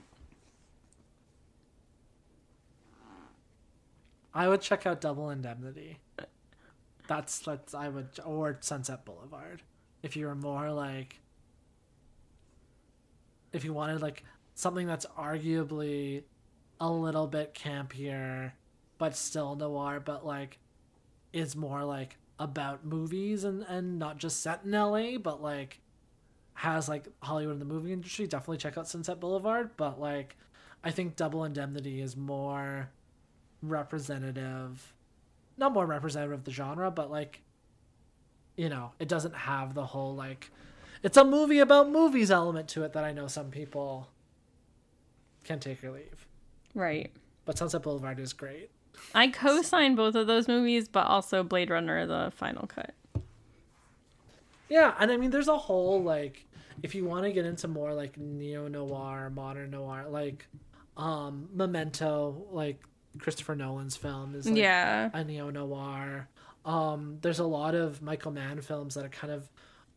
[4.33, 5.99] I would check out Double Indemnity.
[7.09, 9.63] That's that's I would or Sunset Boulevard,
[10.05, 11.19] if you were more like.
[13.53, 14.23] If you wanted like
[14.55, 16.23] something that's arguably
[16.79, 18.53] a little bit campier,
[18.99, 20.59] but still noir, but like
[21.33, 25.81] is more like about movies and and not just set in LA, but like
[26.61, 29.71] has like Hollywood in the movie industry, definitely check out Sunset Boulevard.
[29.79, 30.37] But like,
[30.85, 32.91] I think Double Indemnity is more
[33.63, 34.93] representative,
[35.57, 37.41] not more representative of the genre, but like,
[38.57, 40.51] you know, it doesn't have the whole like,
[41.03, 44.11] it's a movie about movies element to it that I know some people
[45.45, 46.27] can take or leave.
[46.75, 47.11] right.
[47.47, 48.71] But Sunset Boulevard is great.
[49.15, 52.95] I co-signed both of those movies, but also Blade Runner: The Final Cut.
[54.71, 56.47] Yeah, and I mean, there's a whole like,
[56.83, 60.47] if you want to get into more like neo noir, modern noir, like,
[60.97, 62.81] um, Memento, like
[63.19, 66.29] Christopher Nolan's film is like yeah, a neo noir.
[66.65, 69.51] Um, there's a lot of Michael Mann films that are kind of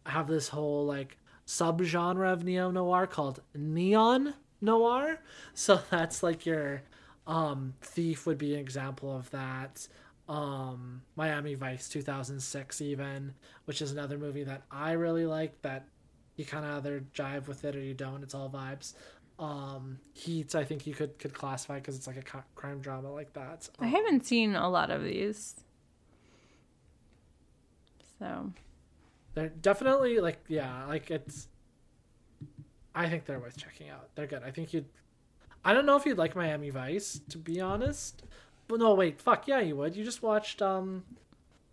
[0.06, 5.20] have this whole like subgenre of neo noir called neon noir.
[5.54, 6.84] So that's like your
[7.28, 9.88] um Thief would be an example of that.
[10.30, 13.34] Um Miami Vice 2006 even,
[13.66, 15.86] which is another movie that I really like that
[16.36, 18.24] you kind of either jive with it or you don't.
[18.24, 18.94] It's all vibes.
[19.40, 23.34] Um Heat I think you could could classify cuz it's like a crime drama like
[23.34, 23.70] that.
[23.80, 25.56] I haven't seen a lot of these.
[28.20, 28.54] So
[29.34, 31.48] they're definitely like yeah, like it's
[32.96, 34.10] I think they're worth checking out.
[34.16, 34.44] They're good.
[34.44, 34.86] I think you'd
[35.66, 38.24] I don't know if you'd like Miami Vice, to be honest.
[38.74, 39.96] But no, wait, fuck yeah, you would.
[39.96, 41.04] You just watched um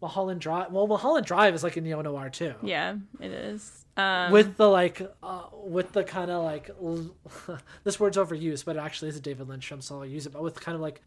[0.03, 0.71] Mulholland Drive.
[0.71, 2.53] Well, Mulholland Drive is like a neo noir too.
[2.63, 3.87] Yeah, it is.
[3.97, 6.71] Um, with the like, uh, with the kind of like,
[7.85, 10.35] this word's overused, but it actually is a David Lynch film, so I'll use it.
[10.35, 11.01] But with kind of like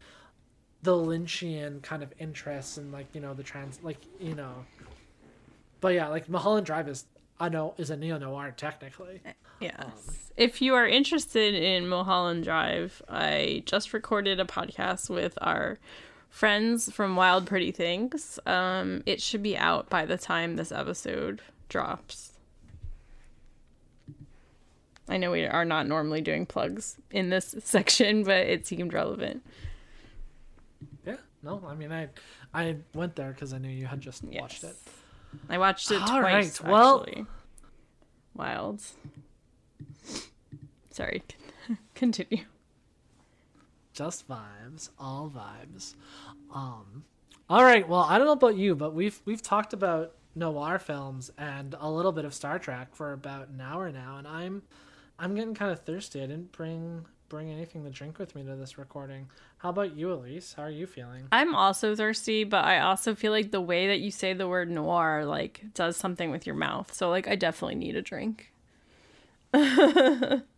[0.82, 4.64] the Lynchian kind of interests and like you know the trans, like you know.
[5.80, 7.04] But yeah, like Mulholland Drive is
[7.44, 9.20] I know is a neo noir technically.
[9.60, 9.74] Yes.
[9.78, 9.92] Um,
[10.38, 15.78] if you are interested in Mulholland Drive, I just recorded a podcast with our
[16.30, 18.38] friends from Wild Pretty Things.
[18.46, 22.32] Um, it should be out by the time this episode drops.
[25.06, 29.44] I know we are not normally doing plugs in this section, but it seemed relevant.
[31.06, 32.08] Yeah, no, I mean, I
[32.54, 34.40] I went there because I knew you had just yes.
[34.40, 34.76] watched it.
[35.48, 36.60] I watched it All twice.
[36.60, 36.70] Right.
[36.70, 37.26] Well, actually.
[38.34, 38.82] Wild.
[40.90, 41.22] Sorry.
[41.94, 42.44] Continue.
[43.92, 45.94] Just vibes, all vibes.
[46.52, 47.04] Um
[47.48, 51.30] all right, well, I don't know about you, but we've we've talked about noir films
[51.36, 54.62] and a little bit of Star Trek for about an hour now, and I'm
[55.18, 56.20] I'm getting kind of thirsty.
[56.22, 59.28] I didn't bring bring anything to drink with me to this recording.
[59.58, 60.54] How about you, Elyse?
[60.54, 61.26] How are you feeling?
[61.32, 64.70] I'm also thirsty, but I also feel like the way that you say the word
[64.70, 66.92] noir like does something with your mouth.
[66.92, 68.52] So like I definitely need a drink.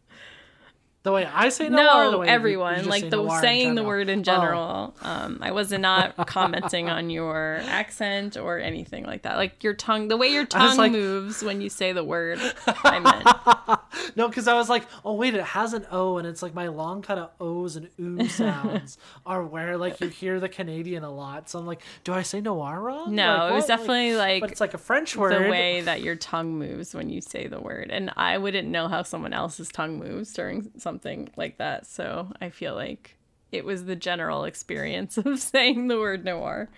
[1.07, 4.93] The way I say noir, no, everyone like the saying the word in general.
[5.01, 5.09] Oh.
[5.09, 9.37] Um, I was not commenting on your accent or anything like that.
[9.37, 10.91] Like your tongue, the way your tongue like...
[10.91, 12.41] moves when you say the word.
[12.67, 16.43] I meant no, because I was like, oh wait, it has an O, and it's
[16.43, 20.49] like my long kind of O's and oo sounds are where like you hear the
[20.49, 21.49] Canadian a lot.
[21.49, 23.15] So I'm like, do I say noir wrong?
[23.15, 25.45] No, like, it was definitely like, but it's like a French word.
[25.45, 28.89] The way that your tongue moves when you say the word, and I wouldn't know
[28.89, 31.87] how someone else's tongue moves during something something like that.
[31.87, 33.17] So I feel like
[33.53, 36.69] it was the general experience of saying the word noir.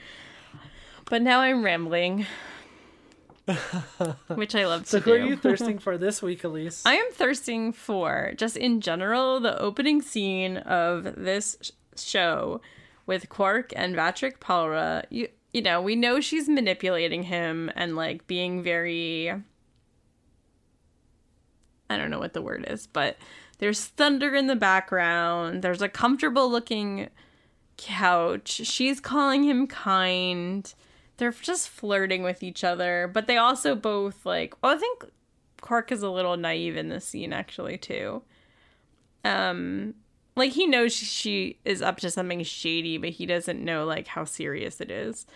[1.08, 2.26] But now I'm rambling.
[4.34, 5.10] which I love so to do.
[5.10, 6.82] So, who are you thirsting for this week, Elyse?
[6.84, 12.60] I am thirsting for, just in general, the opening scene of this show
[13.06, 15.04] with Quark and Vaatrik Pallra.
[15.08, 19.32] You, you know, we know she's manipulating him and like being very.
[21.88, 23.16] I don't know what the word is, but
[23.58, 25.62] there's thunder in the background.
[25.62, 27.08] There's a comfortable looking
[27.76, 28.60] couch.
[28.64, 30.72] She's calling him kind.
[31.16, 34.54] They're just flirting with each other, but they also both like.
[34.62, 35.04] Well, I think
[35.60, 38.22] Quark is a little naive in this scene actually too.
[39.24, 39.94] Um,
[40.36, 44.24] like he knows she is up to something shady, but he doesn't know like how
[44.24, 45.26] serious it is.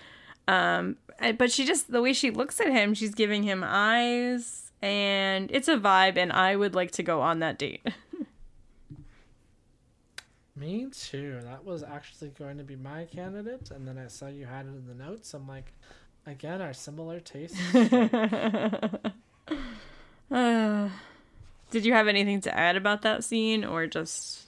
[0.49, 0.97] Um,
[1.39, 5.69] but she just the way she looks at him, she's giving him eyes, and it's
[5.69, 7.87] a vibe, and I would like to go on that date.
[10.55, 11.41] Me too.
[11.45, 14.71] That was actually going to be my candidate, and then I saw you had it
[14.71, 15.33] in the notes.
[15.33, 15.73] I'm like,
[16.27, 17.59] again, our similar tastes.
[20.31, 20.91] uh,
[21.71, 24.47] did you have anything to add about that scene, or just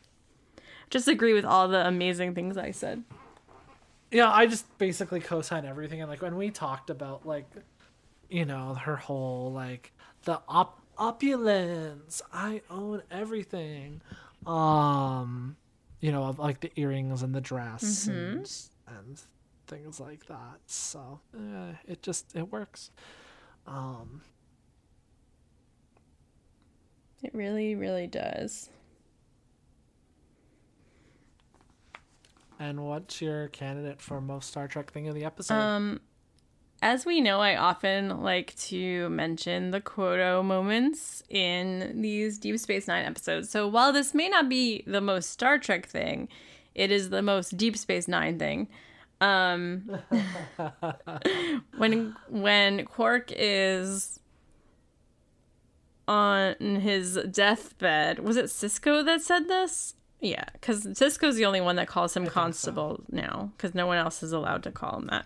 [0.90, 3.02] just agree with all the amazing things I said?
[4.10, 7.46] Yeah, I just basically co-sign everything, and like when we talked about like,
[8.28, 9.90] you know, her whole like
[10.24, 14.02] the op- opulence, I own everything.
[14.46, 15.56] Um
[16.04, 18.36] you know, of like the earrings and the dress mm-hmm.
[18.36, 19.22] and, and
[19.66, 20.60] things like that.
[20.66, 22.90] So uh, it just it works.
[23.66, 24.20] Um,
[27.22, 28.68] it really, really does.
[32.58, 35.54] And what's your candidate for most Star Trek thing of the episode?
[35.54, 36.00] Um,
[36.84, 42.86] as we know, I often like to mention the Quoto moments in these Deep Space
[42.86, 43.48] Nine episodes.
[43.48, 46.28] So while this may not be the most Star Trek thing,
[46.74, 48.68] it is the most Deep Space Nine thing.
[49.22, 49.98] Um,
[51.78, 54.20] when when Quark is
[56.06, 59.94] on his deathbed, was it Sisko that said this?
[60.20, 63.16] Yeah, because Sisko's the only one that calls him Constable so.
[63.16, 65.24] now, because no one else is allowed to call him that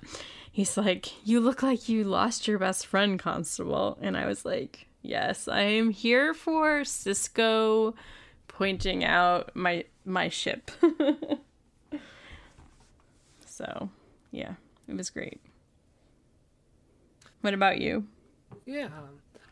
[0.58, 3.96] he's like, You look like you lost your best friend, Constable.
[4.00, 7.94] And I was like, Yes, I am here for Sisko
[8.48, 10.72] pointing out my my ship.
[13.46, 13.88] so
[14.32, 14.54] yeah.
[14.88, 15.40] It was great.
[17.42, 18.06] What about you?
[18.66, 18.88] Yeah.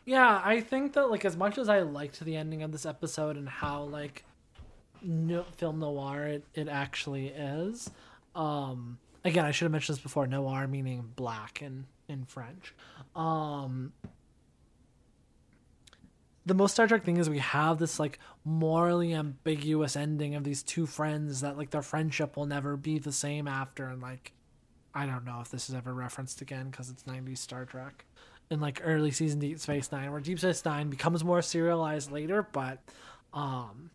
[0.03, 3.37] Yeah, I think that like as much as I liked the ending of this episode
[3.37, 4.25] and how like
[5.01, 7.89] no film noir it, it actually is.
[8.35, 8.97] Um
[9.27, 12.73] again, I should have mentioned this before, noir meaning black in in French.
[13.15, 13.93] Um
[16.45, 20.63] the most Star Trek thing is we have this like morally ambiguous ending of these
[20.63, 24.31] two friends that like their friendship will never be the same after and like
[24.95, 28.05] I don't know if this is ever referenced again because it's 90s Star Trek
[28.49, 32.47] in like early season Deep Space Nine, where Deep Space Nine becomes more serialized later,
[32.51, 32.79] but
[33.33, 33.91] um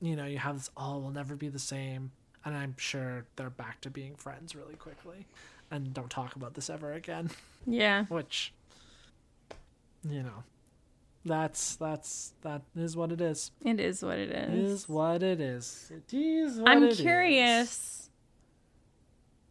[0.00, 2.10] you know, you have this all will never be the same,
[2.44, 5.26] and I'm sure they're back to being friends really quickly
[5.70, 7.30] and don't talk about this ever again.
[7.66, 8.04] Yeah.
[8.08, 8.52] Which
[10.08, 10.42] you know.
[11.24, 13.52] That's that's that is what it is.
[13.64, 14.70] It is what it It is.
[14.82, 15.92] is what it is.
[15.94, 17.00] It is what I'm it is.
[17.00, 18.10] curious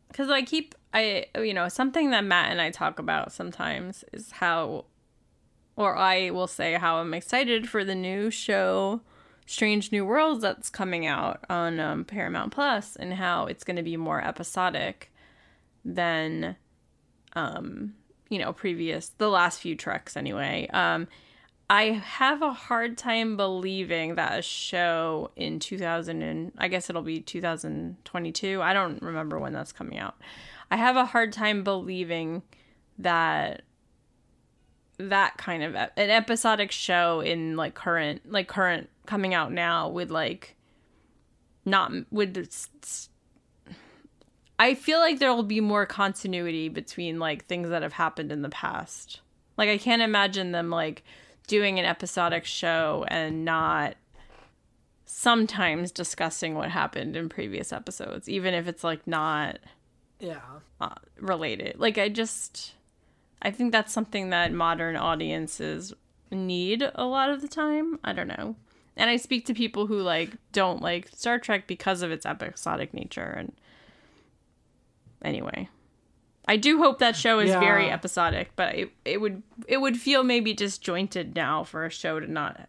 [0.10, 4.32] because I keep I you know something that Matt and I talk about sometimes is
[4.32, 4.84] how,
[5.78, 9.00] or I will say how I'm excited for the new show,
[9.46, 13.84] Strange New Worlds that's coming out on um, Paramount Plus, and how it's going to
[13.84, 15.12] be more episodic
[15.84, 16.56] than,
[17.34, 17.94] um,
[18.30, 20.68] you know, previous the last few treks anyway.
[20.74, 21.08] Um,
[21.72, 27.02] I have a hard time believing that a show in 2000 and I guess it'll
[27.02, 28.62] be 2022.
[28.62, 30.16] I don't remember when that's coming out.
[30.70, 32.42] I have a hard time believing
[33.00, 33.62] that
[35.10, 40.12] that kind of an episodic show in like current like current coming out now would
[40.12, 40.56] like
[41.66, 42.48] not would
[44.60, 48.44] I feel like there will be more continuity between like things that have happened in
[48.44, 49.22] the past.
[49.58, 51.04] Like I can't imagine them like
[51.48, 53.96] doing an episodic show and not
[55.06, 59.58] sometimes discussing what happened in previous episodes, even if it's like not
[60.20, 60.40] Yeah.
[60.80, 61.80] uh, related.
[61.80, 62.74] Like I just
[63.42, 65.94] I think that's something that modern audiences
[66.30, 68.00] need a lot of the time.
[68.04, 68.56] I don't know.
[68.96, 72.94] And I speak to people who like don't like Star Trek because of its episodic
[72.94, 73.54] nature and
[75.24, 75.70] anyway.
[76.48, 80.24] I do hope that show is very episodic, but it, it would it would feel
[80.24, 82.68] maybe disjointed now for a show to not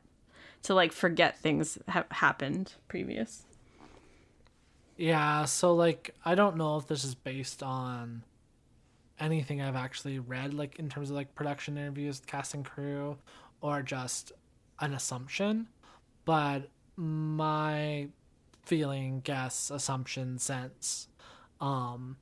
[0.64, 3.45] to like forget things have happened previous.
[4.97, 8.23] Yeah, so like I don't know if this is based on
[9.23, 13.16] anything I've actually read, like in terms of like production interviews, cast and crew,
[13.61, 14.33] or just
[14.81, 15.68] an assumption.
[16.25, 18.09] But my
[18.64, 21.09] feeling, guess, assumption, sense,
[21.61, 22.16] um,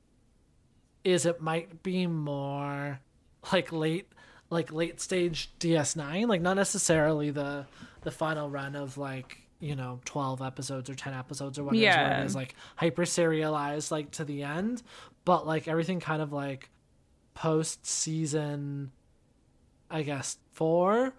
[1.03, 2.99] is it might be more
[3.51, 4.07] like late
[4.49, 7.65] like late stage DS9, like not necessarily the
[8.01, 12.21] the final run of like you know 12 episodes or 10 episodes or whatever Yeah.
[12.21, 14.81] it is like hyper serialized like to the end
[15.23, 16.71] but like everything kind of like
[17.33, 18.91] post season
[19.89, 21.13] i guess four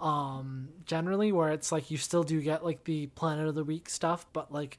[0.00, 3.88] um generally where it's like you still do get like the planet of the week
[3.88, 4.78] stuff but like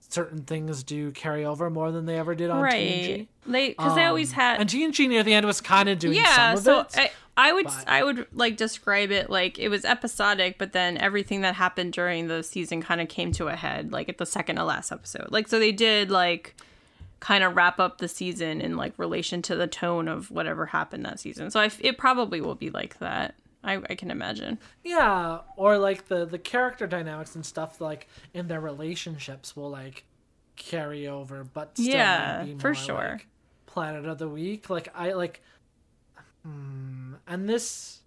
[0.00, 2.74] certain things do carry over more than they ever did on right.
[2.74, 3.26] TNG.
[3.46, 6.16] They because they always Um, had and TNG near the end was kind of doing
[6.16, 7.12] yeah some of so it.
[7.36, 10.98] I, I would but- i would like describe it like it was episodic but then
[10.98, 14.26] everything that happened during the season kind of came to a head like at the
[14.26, 16.56] second to last episode like so they did like
[17.20, 21.04] kind of wrap up the season in like relation to the tone of whatever happened
[21.04, 25.40] that season so I it probably will be like that I, I can imagine Yeah,
[25.56, 30.04] or like the the character dynamics and stuff like in their relationships will like
[30.56, 33.12] carry over, but still Yeah, be for sure.
[33.12, 33.26] like,
[33.66, 35.42] Planet of the week, like I like,
[36.42, 38.00] hmm, and this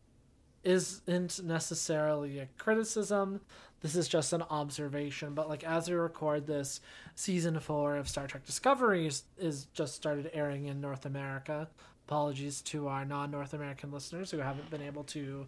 [0.64, 3.41] isn't necessarily a criticism.
[3.84, 5.35] This is just an observation.
[5.35, 6.80] But like as we record this,
[7.15, 11.68] season four of Star Trek Discovery is, is just started airing in North America.
[12.07, 15.45] Apologies to our non-North American listeners who haven't been able to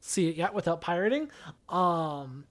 [0.00, 1.30] see it yet without pirating.
[1.68, 2.44] Um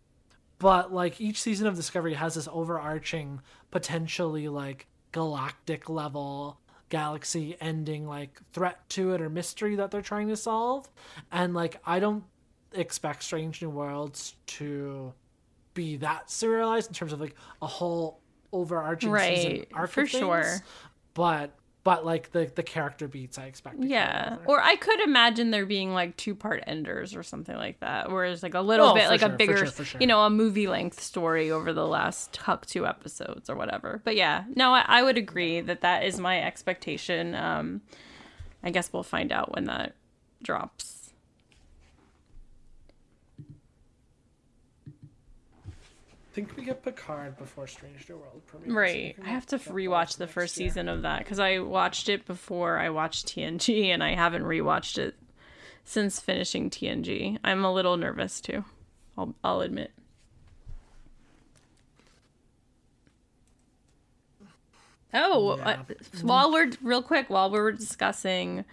[0.59, 6.59] but like each season of Discovery has this overarching potentially like galactic level
[6.89, 10.89] galaxy ending like threat to it or mystery that they're trying to solve.
[11.31, 12.25] And like I don't
[12.73, 15.13] expect Strange New Worlds to
[15.73, 18.19] be that serialized in terms of like a whole
[18.51, 20.61] overarching season Right, arc for sure.
[21.13, 21.51] But
[21.83, 23.77] but like the the character beats I expect.
[23.81, 28.11] yeah or i could imagine there being like two part enders or something like that
[28.11, 30.01] whereas like a little Oh, bit like sure, a for bigger sure, for sure.
[30.01, 32.37] you know a movie length story over the last
[32.67, 36.41] two episodes or whatever but yeah no I, I would agree that that is my
[36.41, 37.81] expectation um
[38.63, 39.95] i guess we'll find out when that
[40.43, 41.06] drops
[46.37, 48.71] think we get Picard before Strange New World premieres.
[48.71, 49.15] Right.
[49.25, 50.69] I have to rewatch the first year.
[50.69, 54.99] season of that because I watched it before I watched TNG and I haven't rewatched
[54.99, 55.15] it
[55.83, 57.39] since finishing TNG.
[57.43, 58.63] I'm a little nervous too.
[59.17, 59.91] I'll, I'll admit.
[65.11, 65.69] Oh, Yeah.
[65.89, 68.63] uh, while we're real quick, while we were discussing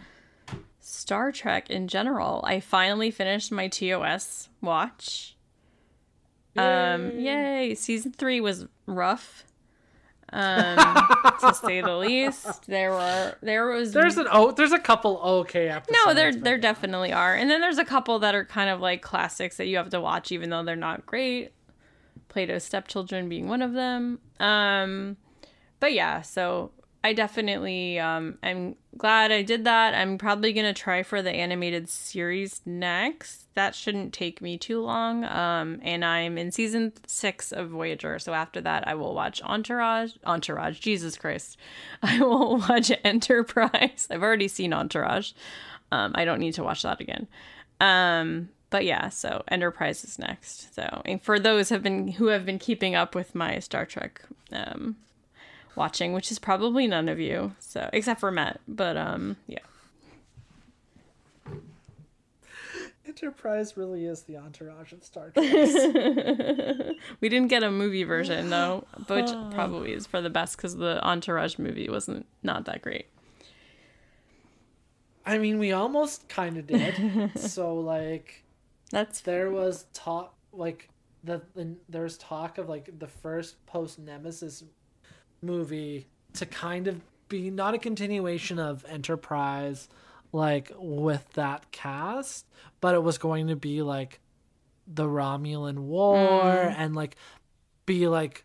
[0.80, 5.33] Star Trek in general, I finally finished my TOS watch.
[6.56, 7.74] Um, yay!
[7.74, 9.44] Season three was rough,
[10.32, 10.76] um,
[11.40, 12.66] to say the least.
[12.66, 15.98] There were there was There's an oh, there's a couple okay episodes.
[16.06, 19.02] no, there there definitely are, and then there's a couple that are kind of like
[19.02, 21.52] classics that you have to watch, even though they're not great.
[22.28, 24.18] Plato's Stepchildren being one of them.
[24.40, 25.16] Um,
[25.80, 26.70] but yeah, so
[27.04, 29.94] I definitely um, I'm glad I did that.
[29.94, 33.54] I'm probably gonna try for the animated series next.
[33.54, 35.22] That shouldn't take me too long.
[35.24, 40.12] Um, and I'm in season six of Voyager, so after that I will watch Entourage.
[40.24, 41.58] Entourage, Jesus Christ,
[42.02, 44.08] I will watch Enterprise.
[44.10, 45.32] I've already seen Entourage.
[45.92, 47.28] Um, I don't need to watch that again.
[47.80, 50.74] Um, but yeah, so Enterprise is next.
[50.74, 54.22] So and for those have been who have been keeping up with my Star Trek
[54.52, 54.96] um,
[55.76, 58.60] watching, which is probably none of you, so except for Matt.
[58.66, 59.58] But um, yeah,
[63.06, 65.46] Enterprise really is the entourage of Star Trek.
[67.20, 71.04] we didn't get a movie version though, which probably is for the best because the
[71.06, 73.06] Entourage movie wasn't not that great.
[75.26, 77.30] I mean, we almost kind of did.
[77.38, 78.42] so like,
[78.90, 80.88] That's there was talk like
[81.22, 84.64] the, the there's talk of like the first post Nemesis
[85.44, 89.88] movie to kind of be not a continuation of Enterprise
[90.32, 92.46] like with that cast,
[92.80, 94.20] but it was going to be like
[94.86, 96.74] the Romulan War mm.
[96.76, 97.16] and like
[97.86, 98.44] be like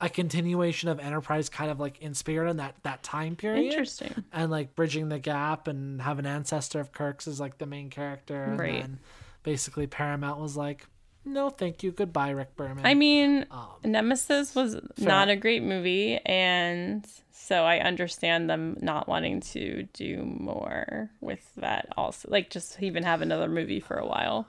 [0.00, 4.24] a continuation of Enterprise kind of like in spirit in that that time period interesting.
[4.32, 7.90] and like bridging the gap and have an ancestor of Kirk's as like the main
[7.90, 8.44] character.
[8.44, 8.80] And Right.
[8.80, 8.98] then
[9.42, 10.86] basically Paramount was like,
[11.24, 11.92] no, thank you.
[11.92, 12.84] Goodbye, Rick Berman.
[12.86, 19.08] I mean, Um, Nemesis was not a great movie, and so I understand them not
[19.08, 21.88] wanting to do more with that.
[21.96, 24.48] Also, like just even have another movie for a while.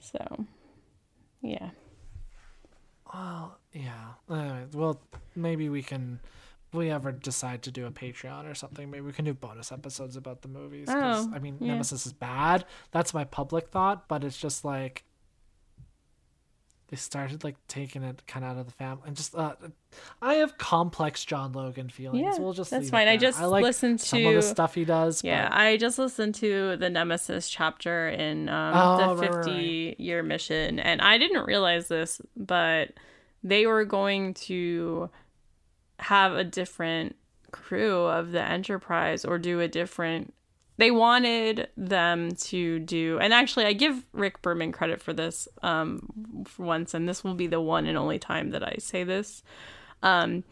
[0.00, 0.46] So,
[1.42, 1.70] yeah,
[3.12, 4.12] well, yeah.
[4.30, 5.00] Anyway, well,
[5.36, 6.20] maybe we can.
[6.68, 9.72] If we ever decide to do a Patreon or something, maybe we can do bonus
[9.72, 10.86] episodes about the movies.
[10.88, 11.72] Oh, I mean, yeah.
[11.72, 12.64] Nemesis is bad.
[12.92, 15.04] That's my public thought, but it's just like
[16.90, 19.54] they started like taking it kind of out of the family and just uh,
[20.20, 22.22] I have complex John Logan feelings.
[22.22, 23.06] Yeah, we'll just that's fine.
[23.06, 25.22] I just like listened to some of the stuff he does.
[25.22, 25.48] yeah.
[25.48, 29.96] but I just listened to the Nemesis chapter in um, Oh, the right, right, fifty
[29.98, 32.90] year mission, and I didn't realize this, but
[33.42, 35.10] they were going to
[36.00, 37.16] have a different
[37.52, 40.34] crew of the Enterprise or do a different.
[40.80, 46.46] They wanted them to do, and actually, I give Rick Berman credit for this um,
[46.46, 49.42] for once, and this will be the one and only time that I say this.
[50.02, 50.42] Um,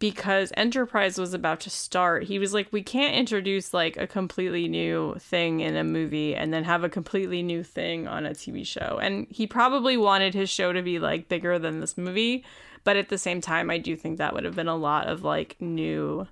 [0.00, 4.66] because Enterprise was about to start, he was like, we can't introduce like a completely
[4.66, 8.66] new thing in a movie and then have a completely new thing on a TV
[8.66, 8.98] show.
[9.00, 12.44] And he probably wanted his show to be like bigger than this movie,
[12.82, 15.22] but at the same time, I do think that would have been a lot of
[15.22, 16.26] like new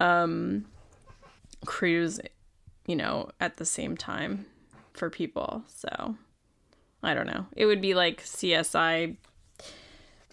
[0.00, 0.64] um
[1.64, 2.20] crews,
[2.86, 4.46] you know, at the same time
[4.92, 5.64] for people.
[5.68, 6.16] So
[7.02, 7.46] I don't know.
[7.56, 9.16] It would be like CSI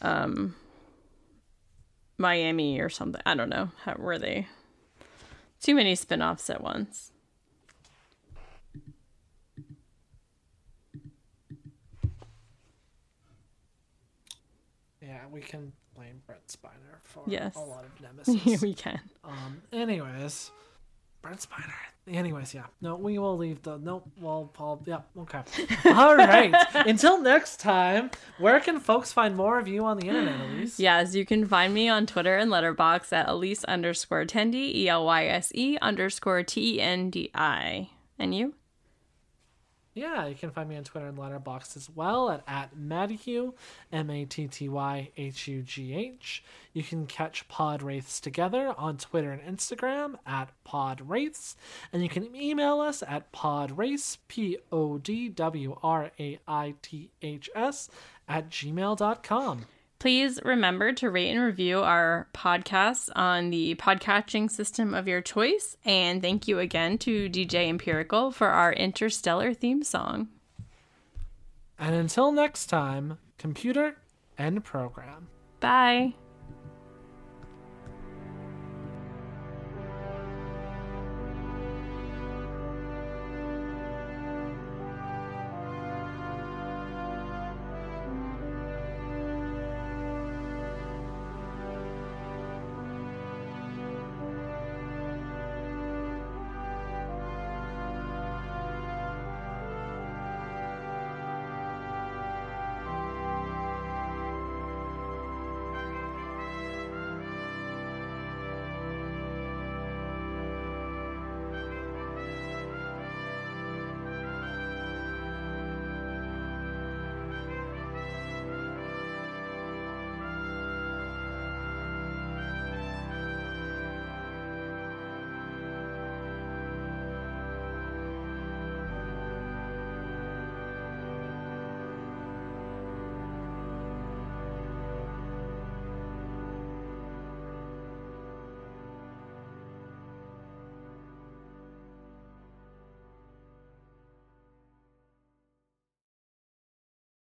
[0.02, 0.56] um
[2.18, 3.22] Miami or something.
[3.26, 3.72] I don't know.
[3.84, 4.48] How were they?
[5.62, 7.12] Too many spin-offs at once.
[15.02, 17.56] yeah, we can blame Brent Spiner for Yes.
[17.56, 18.62] a lot of Nemesis.
[18.62, 19.00] we can.
[19.24, 20.52] um, anyways,
[21.22, 21.74] Brent Spiner.
[22.08, 22.66] Anyways, yeah.
[22.82, 23.78] No, we will leave the.
[23.78, 24.82] No, well, Paul.
[24.88, 25.44] Yeah, okay.
[25.86, 26.54] All right.
[26.74, 30.80] Until next time, where can folks find more of you on the internet, Elyse?
[30.80, 35.06] Yes, you can find me on Twitter and Letterboxd at Elise underscore Tendi, E L
[35.06, 37.90] Y S E underscore T E N D I.
[38.18, 38.56] And you?
[39.94, 43.54] Yeah, you can find me on Twitter and Letterboxd as well at, at Mattyhugh,
[43.92, 46.44] M A T T Y H U G H.
[46.72, 51.58] You can catch Pod Wraiths together on Twitter and Instagram at Pod Wraiths.
[51.92, 57.10] And you can email us at podwraiths, P O D W R A I T
[57.22, 57.90] H S,
[58.30, 59.66] at gmail.com.
[60.02, 65.78] Please remember to rate and review our podcasts on the podcatching system of your choice.
[65.86, 70.30] And thank you again to DJ Empirical for our interstellar theme song.
[71.78, 73.96] And until next time, Computer
[74.40, 75.28] and program.
[75.60, 76.16] Bye.